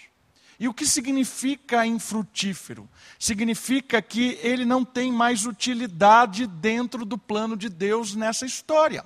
[0.59, 2.89] E o que significa infrutífero?
[3.19, 9.05] Significa que ele não tem mais utilidade dentro do plano de Deus nessa história.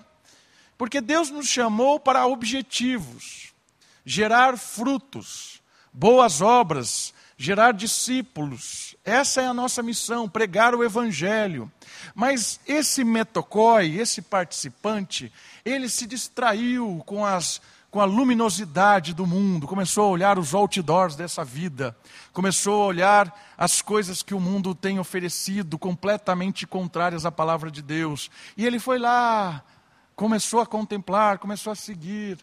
[0.77, 3.53] Porque Deus nos chamou para objetivos,
[4.05, 5.61] gerar frutos,
[5.93, 8.95] boas obras, gerar discípulos.
[9.03, 11.71] Essa é a nossa missão, pregar o evangelho.
[12.15, 15.31] Mas esse metocói, esse participante,
[15.65, 21.13] ele se distraiu com as com a luminosidade do mundo, começou a olhar os outdoors
[21.13, 21.95] dessa vida,
[22.31, 27.81] começou a olhar as coisas que o mundo tem oferecido, completamente contrárias à palavra de
[27.81, 28.31] Deus.
[28.55, 29.61] E ele foi lá,
[30.15, 32.37] começou a contemplar, começou a seguir.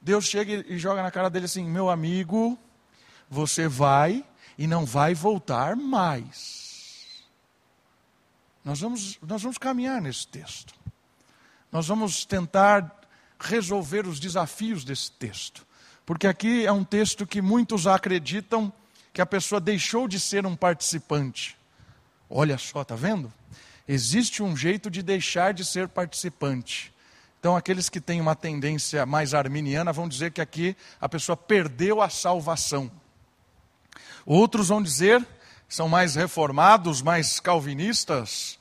[0.00, 2.58] Deus chega e joga na cara dele assim: meu amigo,
[3.30, 4.24] você vai
[4.58, 7.22] e não vai voltar mais.
[8.64, 10.74] Nós vamos, nós vamos caminhar nesse texto.
[11.70, 12.98] Nós vamos tentar
[13.38, 15.66] resolver os desafios desse texto.
[16.04, 18.72] Porque aqui é um texto que muitos acreditam
[19.12, 21.56] que a pessoa deixou de ser um participante.
[22.30, 23.32] Olha só, tá vendo?
[23.86, 26.92] Existe um jeito de deixar de ser participante.
[27.40, 32.02] Então, aqueles que têm uma tendência mais arminiana vão dizer que aqui a pessoa perdeu
[32.02, 32.90] a salvação.
[34.26, 35.26] Outros vão dizer,
[35.68, 38.58] são mais reformados, mais calvinistas,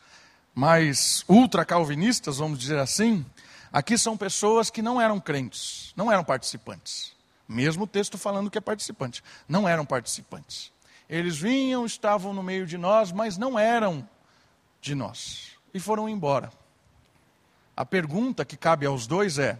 [0.53, 3.25] mais ultra-calvinistas, vamos dizer assim.
[3.71, 7.15] Aqui são pessoas que não eram crentes, não eram participantes.
[7.47, 10.71] Mesmo o texto falando que é participante, não eram participantes.
[11.09, 14.07] Eles vinham, estavam no meio de nós, mas não eram
[14.81, 15.51] de nós.
[15.73, 16.51] E foram embora.
[17.75, 19.59] A pergunta que cabe aos dois é: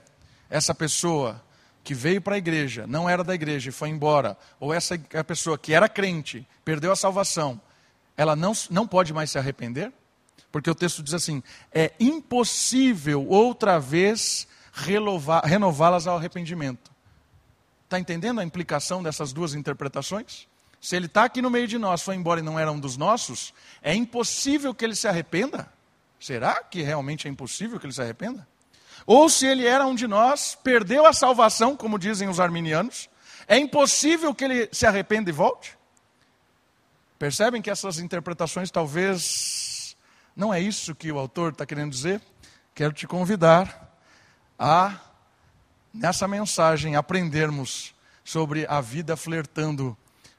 [0.49, 1.41] essa pessoa
[1.83, 5.23] que veio para a igreja, não era da igreja e foi embora, ou essa a
[5.23, 7.61] pessoa que era crente, perdeu a salvação,
[8.17, 9.93] ela não, não pode mais se arrepender?
[10.51, 14.47] Porque o texto diz assim: é impossível outra vez
[15.43, 16.91] renová-las ao arrependimento.
[17.85, 20.47] Está entendendo a implicação dessas duas interpretações?
[20.79, 22.97] Se ele está aqui no meio de nós, foi embora e não era um dos
[22.97, 25.71] nossos, é impossível que ele se arrependa?
[26.19, 28.47] Será que realmente é impossível que ele se arrependa?
[29.05, 33.09] Ou se ele era um de nós, perdeu a salvação, como dizem os arminianos,
[33.47, 35.77] é impossível que ele se arrependa e volte?
[37.17, 39.76] Percebem que essas interpretações talvez
[40.37, 42.21] não é isso que o autor está querendo dizer?
[42.75, 43.91] Quero te convidar
[44.57, 44.99] a,
[45.91, 49.97] nessa mensagem, aprendermos sobre a vida flertando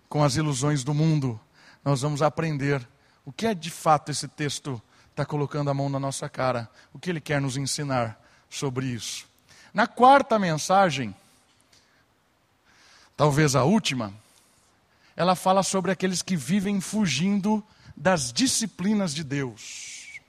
[0.09, 1.39] com as ilusões do mundo,
[1.85, 2.87] nós vamos aprender
[3.25, 4.81] o que é de fato esse texto
[5.11, 9.27] está colocando a mão na nossa cara, o que ele quer nos ensinar sobre isso.
[9.75, 11.13] Na quarta mensagem,
[13.17, 14.15] talvez a última,
[15.17, 17.65] ela fala sobre aqueles que vivem fugindo
[17.99, 20.21] das disciplinas de Deus.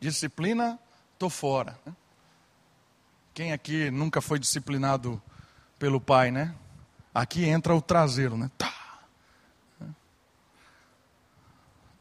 [0.00, 0.78] Disciplina,
[1.12, 1.78] estou fora.
[1.84, 1.92] Né?
[3.34, 5.22] Quem aqui nunca foi disciplinado
[5.78, 6.54] pelo pai, né?
[7.14, 8.50] Aqui entra o traseiro, né?
[8.56, 8.72] Tá.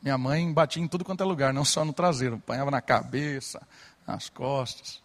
[0.01, 3.61] Minha mãe batia em tudo quanto é lugar, não só no traseiro, apanhava na cabeça,
[4.07, 5.01] nas costas.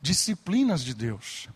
[0.00, 1.48] Disciplinas de Deus.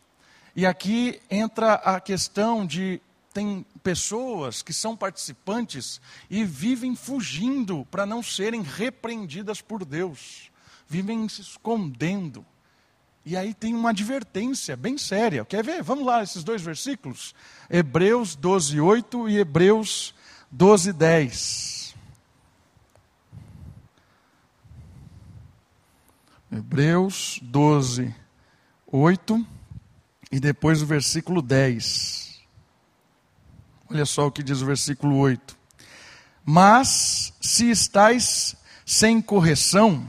[0.54, 3.00] E aqui entra a questão de
[3.32, 10.50] tem pessoas que são participantes e vivem fugindo para não serem repreendidas por Deus,
[10.88, 12.44] vivem se escondendo.
[13.24, 15.44] E aí tem uma advertência bem séria.
[15.44, 15.82] Quer ver?
[15.82, 17.34] Vamos lá, esses dois versículos.
[17.68, 20.14] Hebreus 12, 8 e Hebreus
[20.50, 21.94] 12, 10.
[26.50, 28.12] Hebreus 12,
[28.86, 29.46] 8
[30.32, 32.29] e depois o versículo 10.
[33.90, 35.58] Olha só o que diz o versículo 8.
[36.44, 38.54] Mas se estáis
[38.86, 40.08] sem correção,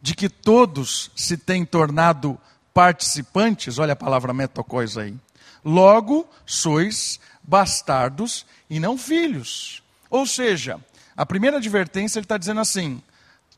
[0.00, 2.38] de que todos se têm tornado
[2.72, 5.14] participantes, olha a palavra metocóis aí.
[5.62, 9.82] Logo, sois bastardos e não filhos.
[10.08, 10.80] Ou seja,
[11.16, 13.02] a primeira advertência ele está dizendo assim: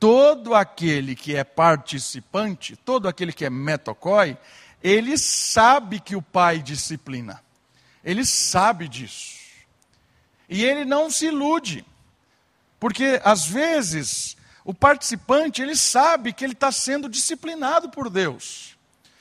[0.01, 4.37] todo aquele que é participante, todo aquele que é metocói,
[4.83, 7.41] ele sabe que o pai disciplina.
[8.03, 9.40] Ele sabe disso.
[10.51, 11.85] E ele não se ilude.
[12.81, 18.77] Porque às vezes o participante ele sabe que ele está sendo disciplinado por Deus.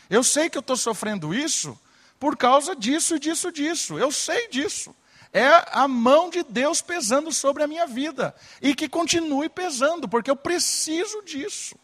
[0.09, 1.79] Eu sei que eu estou sofrendo isso
[2.19, 3.99] por causa disso, disso, disso.
[3.99, 4.95] Eu sei disso.
[5.31, 8.35] É a mão de Deus pesando sobre a minha vida.
[8.59, 11.75] E que continue pesando, porque eu preciso disso.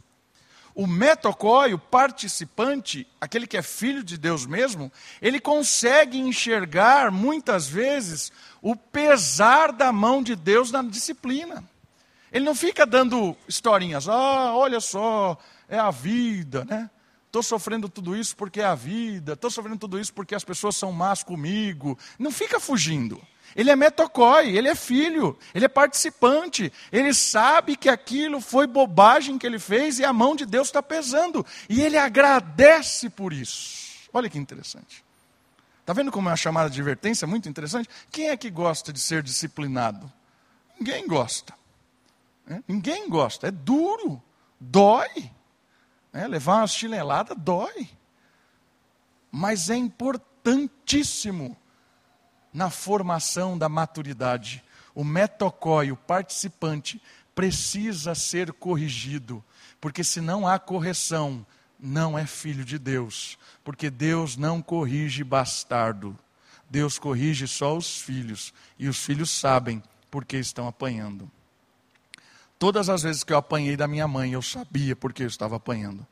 [0.75, 7.65] O metocói, o participante, aquele que é filho de Deus mesmo, ele consegue enxergar muitas
[7.65, 8.29] vezes
[8.61, 11.63] o pesar da mão de Deus na disciplina.
[12.29, 15.37] Ele não fica dando historinhas, ah, olha só,
[15.69, 16.89] é a vida, né?
[17.27, 20.75] Estou sofrendo tudo isso porque é a vida, estou sofrendo tudo isso porque as pessoas
[20.75, 21.97] são más comigo.
[22.19, 23.21] Não fica fugindo.
[23.55, 29.37] Ele é metocói, ele é filho, ele é participante, ele sabe que aquilo foi bobagem
[29.37, 31.45] que ele fez e a mão de Deus está pesando.
[31.69, 34.09] E ele agradece por isso.
[34.11, 35.05] Olha que interessante.
[35.79, 37.87] Está vendo como é uma chamada de advertência muito interessante?
[38.11, 40.11] Quem é que gosta de ser disciplinado?
[40.77, 41.53] Ninguém gosta.
[42.45, 42.61] Né?
[42.67, 44.21] Ninguém gosta, é duro,
[44.59, 45.31] dói.
[46.11, 47.89] É, levar uma chinelada dói.
[49.31, 51.55] Mas é importantíssimo
[52.55, 54.63] na formação da maturidade.
[54.95, 57.01] O metocói, o participante,
[57.35, 59.43] precisa ser corrigido,
[59.81, 61.45] porque se não há correção,
[61.77, 66.17] não é filho de Deus, porque Deus não corrige bastardo.
[66.69, 71.29] Deus corrige só os filhos, e os filhos sabem porque estão apanhando.
[72.57, 76.07] Todas as vezes que eu apanhei da minha mãe, eu sabia porque eu estava apanhando.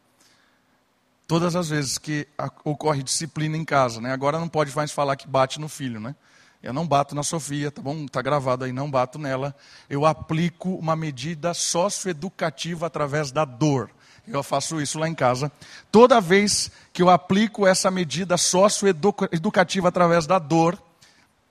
[1.26, 2.28] Todas as vezes que
[2.66, 4.12] ocorre disciplina em casa, né?
[4.12, 6.14] Agora não pode mais falar que bate no filho, né?
[6.64, 8.06] Eu não bato na Sofia, tá bom?
[8.08, 9.54] Tá gravado aí, não bato nela.
[9.90, 13.90] Eu aplico uma medida socioeducativa através da dor.
[14.26, 15.52] Eu faço isso lá em casa.
[15.92, 20.82] Toda vez que eu aplico essa medida socioeducativa através da dor,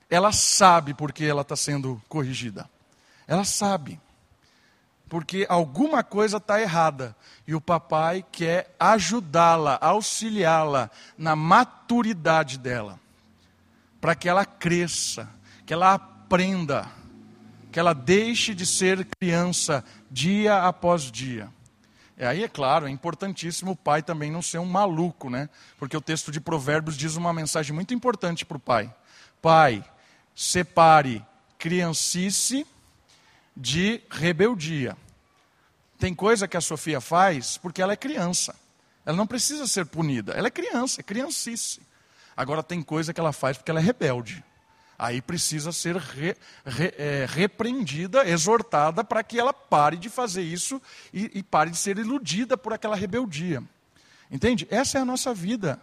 [0.09, 2.67] ela sabe porque ela está sendo corrigida.
[3.27, 4.01] Ela sabe.
[5.07, 7.15] Porque alguma coisa está errada.
[7.47, 13.02] E o papai quer ajudá-la, auxiliá-la na maturidade dela.
[14.03, 15.29] Para que ela cresça,
[15.65, 16.91] que ela aprenda,
[17.71, 19.81] que ela deixe de ser criança
[20.11, 21.49] dia após dia.
[22.17, 25.49] E aí, é claro, é importantíssimo o pai também não ser um maluco, né?
[25.79, 28.93] Porque o texto de Provérbios diz uma mensagem muito importante para o pai.
[29.41, 29.81] Pai,
[30.35, 31.25] separe
[31.57, 32.67] criancice
[33.55, 34.97] de rebeldia.
[35.97, 38.53] Tem coisa que a Sofia faz porque ela é criança.
[39.05, 40.33] Ela não precisa ser punida.
[40.33, 41.79] Ela é criança, é criancice.
[42.35, 44.43] Agora tem coisa que ela faz porque ela é rebelde.
[44.97, 50.81] Aí precisa ser re, re, é, repreendida, exortada, para que ela pare de fazer isso
[51.13, 53.63] e, e pare de ser iludida por aquela rebeldia.
[54.31, 54.67] Entende?
[54.69, 55.79] Essa é a nossa vida.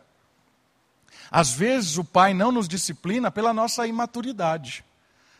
[1.30, 4.84] Às vezes o pai não nos disciplina pela nossa imaturidade.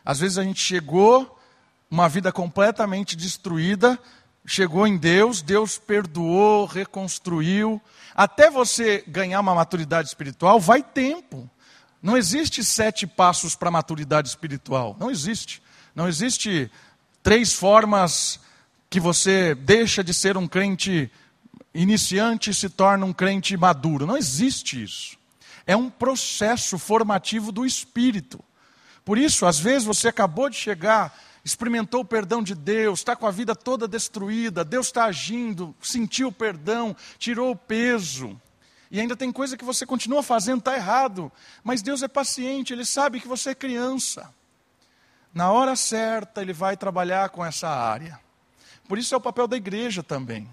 [0.05, 1.39] Às vezes a gente chegou,
[1.89, 3.99] uma vida completamente destruída,
[4.45, 7.81] chegou em Deus, Deus perdoou, reconstruiu.
[8.15, 11.49] Até você ganhar uma maturidade espiritual, vai tempo.
[12.01, 14.95] Não existe sete passos para a maturidade espiritual.
[14.99, 15.61] Não existe.
[15.95, 16.71] Não existe
[17.21, 18.39] três formas
[18.89, 21.11] que você deixa de ser um crente
[21.73, 24.05] iniciante e se torna um crente maduro.
[24.05, 25.21] Não existe isso
[25.65, 28.43] é um processo formativo do espírito.
[29.03, 33.25] Por isso, às vezes você acabou de chegar, experimentou o perdão de Deus, está com
[33.25, 38.39] a vida toda destruída, Deus está agindo, sentiu o perdão, tirou o peso.
[38.91, 41.31] E ainda tem coisa que você continua fazendo, está errado.
[41.63, 44.33] Mas Deus é paciente, Ele sabe que você é criança.
[45.33, 48.19] Na hora certa, Ele vai trabalhar com essa área.
[48.87, 50.49] Por isso é o papel da igreja também.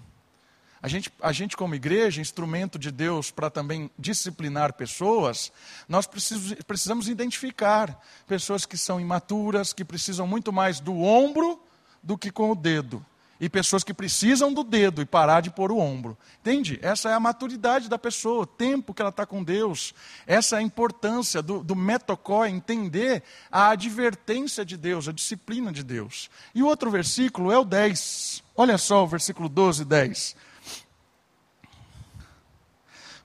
[0.81, 5.51] A gente, a gente, como igreja, instrumento de Deus para também disciplinar pessoas,
[5.89, 11.61] nós precisamos, precisamos identificar pessoas que são imaturas, que precisam muito mais do ombro
[12.01, 13.05] do que com o dedo.
[13.41, 16.17] E pessoas que precisam do dedo e parar de pôr o ombro.
[16.41, 16.77] Entende?
[16.81, 19.93] Essa é a maturidade da pessoa, o tempo que ela está com Deus.
[20.27, 25.83] Essa é a importância do, do metocó, entender a advertência de Deus, a disciplina de
[25.83, 26.29] Deus.
[26.53, 28.43] E o outro versículo é o 10.
[28.57, 30.48] Olha só o versículo 12 e 10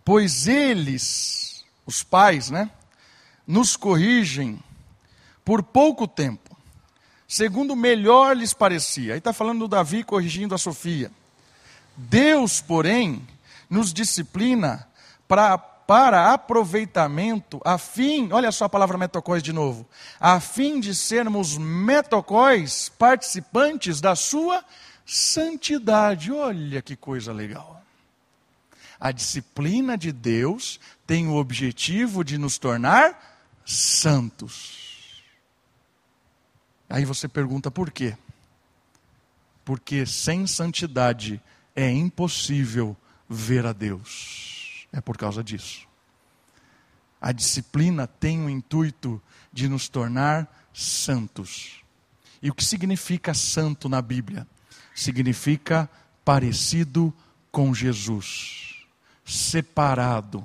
[0.05, 2.71] pois eles, os pais, né,
[3.47, 4.61] nos corrigem
[5.45, 6.57] por pouco tempo,
[7.27, 9.15] segundo melhor lhes parecia.
[9.15, 11.11] Aí está falando do Davi corrigindo a Sofia.
[11.97, 13.27] Deus, porém,
[13.69, 14.87] nos disciplina
[15.29, 19.87] pra, para aproveitamento, a fim, olha só a palavra metocóis de novo,
[20.19, 24.65] a fim de sermos metocóis participantes da sua
[25.05, 26.33] santidade.
[26.33, 27.84] Olha que coisa legal.
[29.05, 35.23] A disciplina de Deus tem o objetivo de nos tornar santos.
[36.89, 38.17] Aí você pergunta por quê?
[39.63, 41.39] Porque sem santidade
[41.77, 42.97] é impossível
[43.29, 44.87] ver a Deus.
[44.91, 45.87] É por causa disso.
[47.21, 49.21] A disciplina tem o intuito
[49.53, 51.85] de nos tornar santos.
[52.41, 54.49] E o que significa santo na Bíblia?
[54.95, 55.91] Significa
[56.25, 57.13] parecido
[57.53, 58.64] com Jesus
[59.25, 60.45] separado.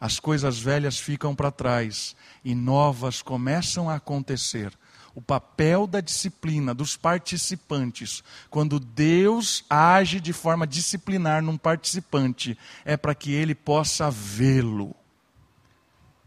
[0.00, 4.72] As coisas velhas ficam para trás e novas começam a acontecer.
[5.14, 12.96] O papel da disciplina dos participantes, quando Deus age de forma disciplinar num participante, é
[12.96, 14.96] para que ele possa vê-lo.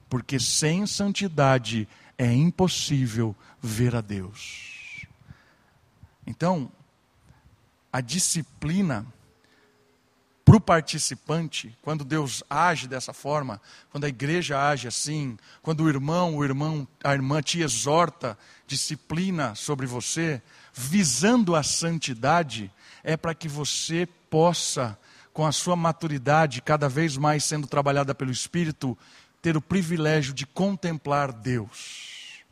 [0.07, 1.88] Porque sem santidade
[2.18, 5.05] é impossível ver a Deus.
[6.26, 6.72] Então,
[7.91, 9.05] a disciplina
[10.55, 15.89] para o participante, quando Deus age dessa forma, quando a igreja age assim, quando o
[15.89, 18.37] irmão, o irmão, a irmã te exorta,
[18.67, 20.41] disciplina sobre você,
[20.73, 22.71] visando a santidade,
[23.03, 24.97] é para que você possa,
[25.33, 28.97] com a sua maturidade cada vez mais sendo trabalhada pelo Espírito,
[29.41, 32.43] ter o privilégio de contemplar Deus.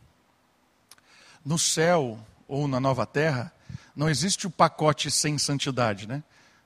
[1.46, 3.54] No céu ou na nova terra,
[3.96, 6.24] não existe o pacote sem santidade, né?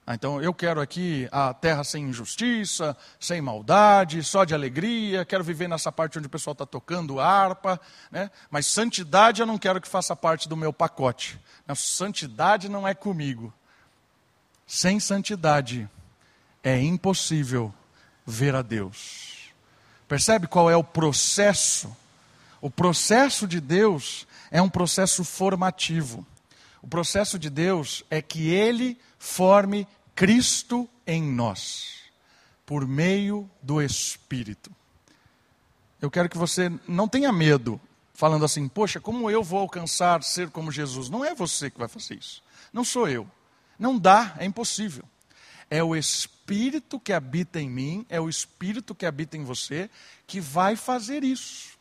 [0.09, 5.43] Ah, então eu quero aqui a terra sem injustiça, sem maldade, só de alegria, quero
[5.43, 7.77] viver nessa parte onde o pessoal está tocando harpa,
[8.09, 8.31] né?
[8.49, 11.37] mas santidade eu não quero que faça parte do meu pacote.
[11.67, 13.53] Não, santidade não é comigo.
[14.65, 15.89] Sem santidade
[16.63, 17.73] é impossível
[18.25, 19.51] ver a Deus.
[20.07, 21.93] Percebe qual é o processo?
[22.61, 26.25] O processo de Deus é um processo formativo.
[26.81, 29.85] O processo de Deus é que Ele forme
[30.17, 31.99] Cristo em nós,
[32.65, 34.71] por meio do Espírito.
[36.01, 37.79] Eu quero que você não tenha medo,
[38.15, 41.07] falando assim, poxa, como eu vou alcançar ser como Jesus?
[41.07, 42.41] Não é você que vai fazer isso.
[42.73, 43.29] Não sou eu.
[43.77, 45.03] Não dá, é impossível.
[45.69, 49.87] É o Espírito que habita em mim, é o Espírito que habita em você,
[50.25, 51.77] que vai fazer isso.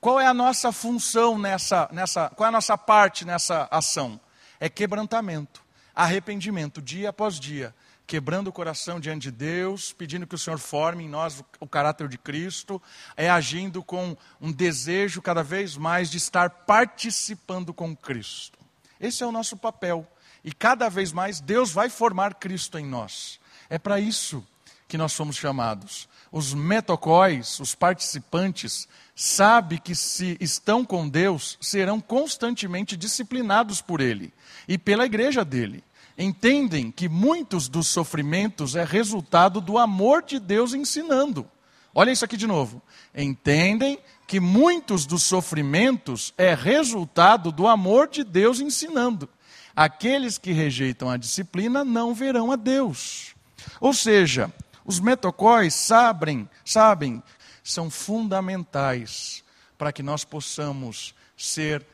[0.00, 4.20] Qual é a nossa função nessa, nessa qual é a nossa parte nessa ação?
[4.58, 5.69] É quebrantamento
[6.00, 7.74] arrependimento, dia após dia,
[8.06, 12.08] quebrando o coração diante de Deus, pedindo que o Senhor forme em nós o, caráter
[12.08, 12.80] de Cristo,
[13.14, 18.58] é agindo com um desejo cada vez mais de estar participando com Cristo.
[18.98, 20.10] Esse é o nosso papel.
[20.42, 23.38] E cada vez mais Deus vai formar Cristo em nós.
[23.68, 24.42] É para isso
[24.88, 26.08] que nós somos chamados.
[26.32, 34.32] Os metocóis, os participantes, sabem que se estão com Deus, serão constantemente disciplinados por Ele
[34.66, 35.84] e pela igreja dele
[36.20, 41.48] entendem que muitos dos sofrimentos é resultado do amor de Deus ensinando.
[41.94, 42.82] Olha isso aqui de novo.
[43.14, 49.28] Entendem que muitos dos sofrimentos é resultado do amor de Deus ensinando.
[49.74, 53.34] Aqueles que rejeitam a disciplina não verão a Deus.
[53.80, 54.52] Ou seja,
[54.84, 57.22] os metocóis sabem, sabem,
[57.64, 59.42] são fundamentais
[59.78, 61.84] para que nós possamos ser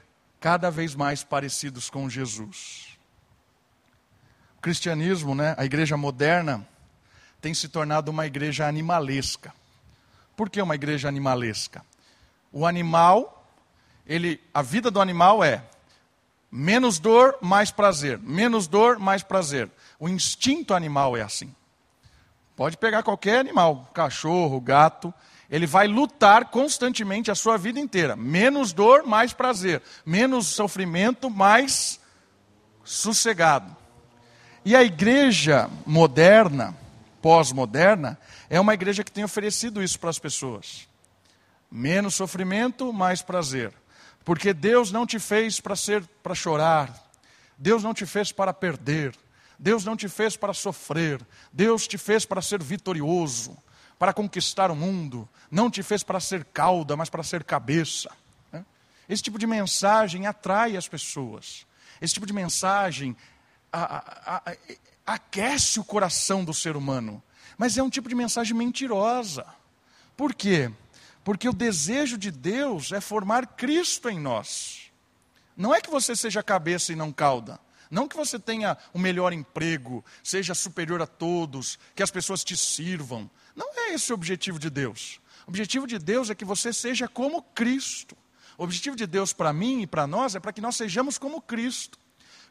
[0.40, 2.85] cada vez mais parecidos com Jesus
[4.66, 6.66] cristianismo, né, a igreja moderna,
[7.40, 9.54] tem se tornado uma igreja animalesca.
[10.36, 11.84] Por que uma igreja animalesca?
[12.50, 13.48] O animal,
[14.04, 15.62] ele, a vida do animal é
[16.50, 19.70] menos dor, mais prazer, menos dor, mais prazer.
[20.00, 21.54] O instinto animal é assim.
[22.56, 25.14] Pode pegar qualquer animal, cachorro, gato,
[25.48, 28.16] ele vai lutar constantemente a sua vida inteira.
[28.16, 29.80] Menos dor, mais prazer.
[30.04, 32.00] Menos sofrimento, mais
[32.82, 33.85] sossegado.
[34.66, 36.76] E a igreja moderna,
[37.22, 38.18] pós-moderna,
[38.50, 40.88] é uma igreja que tem oferecido isso para as pessoas.
[41.70, 43.72] Menos sofrimento, mais prazer.
[44.24, 46.92] Porque Deus não te fez para ser para chorar.
[47.56, 49.14] Deus não te fez para perder.
[49.56, 51.24] Deus não te fez para sofrer.
[51.52, 53.56] Deus te fez para ser vitorioso,
[53.96, 55.28] para conquistar o mundo.
[55.48, 58.10] Não te fez para ser cauda, mas para ser cabeça.
[58.50, 58.64] Né?
[59.08, 61.64] Esse tipo de mensagem atrai as pessoas.
[62.00, 63.16] Esse tipo de mensagem
[65.06, 67.22] aquece o coração do ser humano.
[67.56, 69.46] Mas é um tipo de mensagem mentirosa.
[70.16, 70.70] Por quê?
[71.24, 74.90] Porque o desejo de Deus é formar Cristo em nós.
[75.56, 77.58] Não é que você seja cabeça e não cauda.
[77.90, 82.56] Não que você tenha o melhor emprego, seja superior a todos, que as pessoas te
[82.56, 83.30] sirvam.
[83.54, 85.20] Não é esse o objetivo de Deus.
[85.46, 88.16] O objetivo de Deus é que você seja como Cristo.
[88.58, 91.40] O objetivo de Deus para mim e para nós é para que nós sejamos como
[91.40, 91.98] Cristo.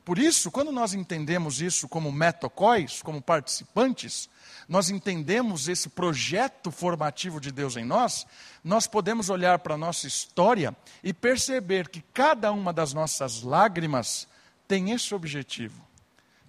[0.05, 4.29] Por isso, quando nós entendemos isso como metocóis, como participantes,
[4.69, 8.27] nós entendemos esse projeto formativo de Deus em nós,
[8.63, 14.27] nós podemos olhar para a nossa história e perceber que cada uma das nossas lágrimas
[14.67, 15.83] tem esse objetivo.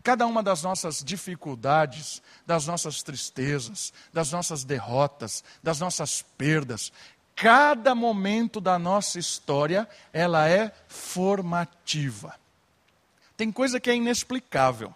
[0.02, 6.92] Cada uma das nossas dificuldades, das nossas tristezas, das nossas derrotas, das nossas perdas,
[7.34, 12.34] cada momento da nossa história, ela é formativa.
[13.36, 14.94] Tem coisa que é inexplicável.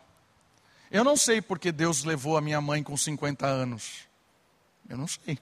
[0.91, 4.09] Eu não sei porque Deus levou a minha mãe com 50 anos.
[4.89, 5.39] Eu não sei.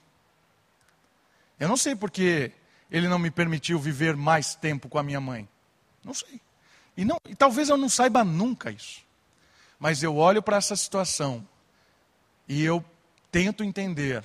[1.58, 2.52] Eu não sei porque
[2.90, 5.48] Ele não me permitiu viver mais tempo com a minha mãe.
[6.04, 6.40] Não sei.
[6.96, 9.02] E, não, e talvez eu não saiba nunca isso.
[9.78, 11.46] Mas eu olho para essa situação
[12.48, 12.84] e eu
[13.30, 14.24] tento entender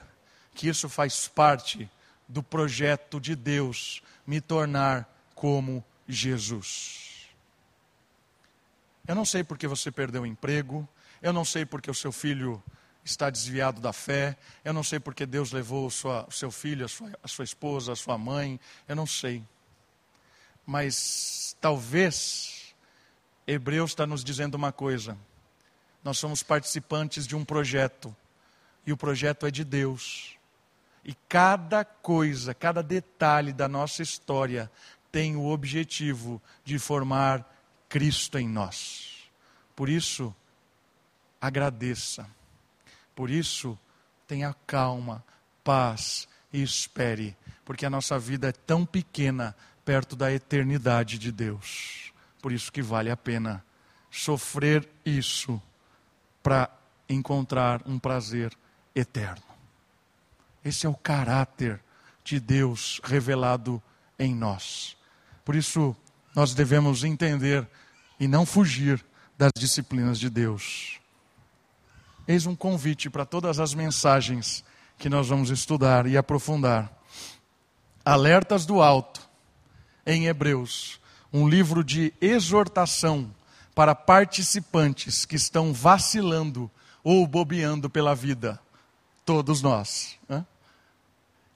[0.54, 1.90] que isso faz parte
[2.28, 7.03] do projeto de Deus me tornar como Jesus.
[9.06, 10.88] Eu não sei porque você perdeu o emprego,
[11.22, 12.64] eu não sei porque o seu filho
[13.04, 17.12] está desviado da fé, eu não sei porque Deus levou o seu filho, a sua,
[17.22, 19.44] a sua esposa, a sua mãe, eu não sei.
[20.66, 22.74] Mas talvez
[23.46, 25.18] Hebreus está nos dizendo uma coisa:
[26.02, 28.16] nós somos participantes de um projeto,
[28.86, 30.38] e o projeto é de Deus.
[31.04, 34.72] E cada coisa, cada detalhe da nossa história
[35.12, 37.53] tem o objetivo de formar
[37.94, 39.30] Cristo em nós.
[39.76, 40.36] Por isso,
[41.40, 42.28] agradeça.
[43.16, 43.78] Por isso,
[44.28, 45.24] tenha calma,
[45.64, 52.12] paz e espere, porque a nossa vida é tão pequena perto da eternidade de Deus.
[52.42, 53.64] Por isso que vale a pena
[54.10, 55.62] sofrer isso
[56.42, 56.72] para
[57.08, 58.58] encontrar um prazer
[58.96, 59.44] eterno.
[60.66, 61.80] Esse é o caráter
[62.24, 63.80] de Deus revelado
[64.18, 64.98] em nós.
[65.46, 65.96] Por isso,
[66.34, 67.68] nós devemos entender
[68.24, 69.04] e não fugir
[69.38, 70.98] das disciplinas de Deus.
[72.26, 74.64] Eis um convite para todas as mensagens
[74.98, 76.90] que nós vamos estudar e aprofundar.
[78.06, 79.28] Alertas do Alto,
[80.06, 81.02] em Hebreus,
[81.34, 83.30] um livro de exortação
[83.76, 86.72] para participantes que estão vacilando
[87.04, 88.58] ou bobeando pela vida.
[89.26, 90.18] Todos nós.
[90.30, 90.46] Né?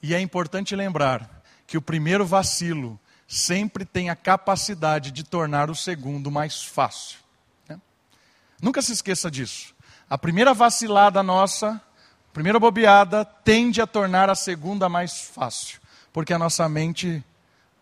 [0.02, 5.74] E é importante lembrar que o primeiro vacilo sempre tem a capacidade de tornar o
[5.74, 7.18] segundo mais fácil.
[7.68, 7.78] Né?
[8.60, 9.74] Nunca se esqueça disso.
[10.08, 15.78] A primeira vacilada nossa, a primeira bobeada, tende a tornar a segunda mais fácil.
[16.10, 17.22] Porque a nossa mente,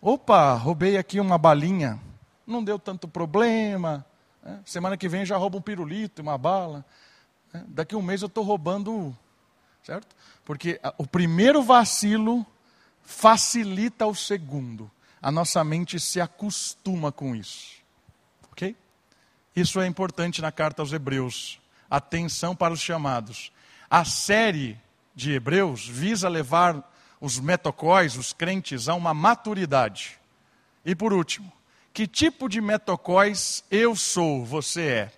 [0.02, 2.00] opa, roubei aqui uma balinha,
[2.44, 4.04] não deu tanto problema.
[4.42, 4.58] Né?
[4.64, 6.84] Semana que vem já roubo um pirulito, uma bala.
[7.52, 7.64] Né?
[7.68, 9.16] Daqui um mês eu estou roubando,
[9.84, 10.08] certo?
[10.44, 12.44] Porque o primeiro vacilo
[13.04, 14.90] facilita o segundo.
[15.20, 17.76] A nossa mente se acostuma com isso.
[18.52, 18.76] Ok?
[19.54, 21.58] Isso é importante na carta aos Hebreus
[21.90, 23.52] atenção para os chamados.
[23.88, 24.78] A série
[25.14, 30.18] de Hebreus visa levar os metocóis, os crentes, a uma maturidade.
[30.84, 31.50] E por último,
[31.92, 35.12] que tipo de metocóis eu sou, você é?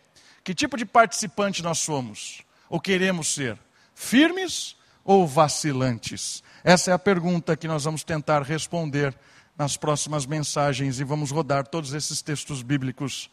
[0.44, 2.42] Que tipo de participante nós somos?
[2.70, 3.58] Ou queremos ser?
[3.94, 6.42] Firmes ou vacilantes?
[6.62, 9.14] Essa é a pergunta que nós vamos tentar responder
[9.58, 13.28] nas próximas mensagens e vamos rodar todos esses textos bíblicos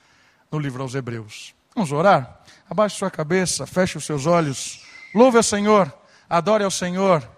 [0.52, 1.54] no livro aos Hebreus.
[1.76, 2.42] Vamos orar?
[2.68, 4.84] Abaixe sua cabeça, feche os seus olhos.
[5.14, 5.94] Louve ao Senhor,
[6.28, 7.30] adore ao Senhor,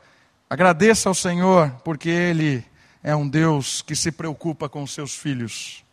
[0.50, 2.64] agradeça ao Senhor, porque Ele
[3.04, 5.84] é um Deus que se preocupa com os seus filhos.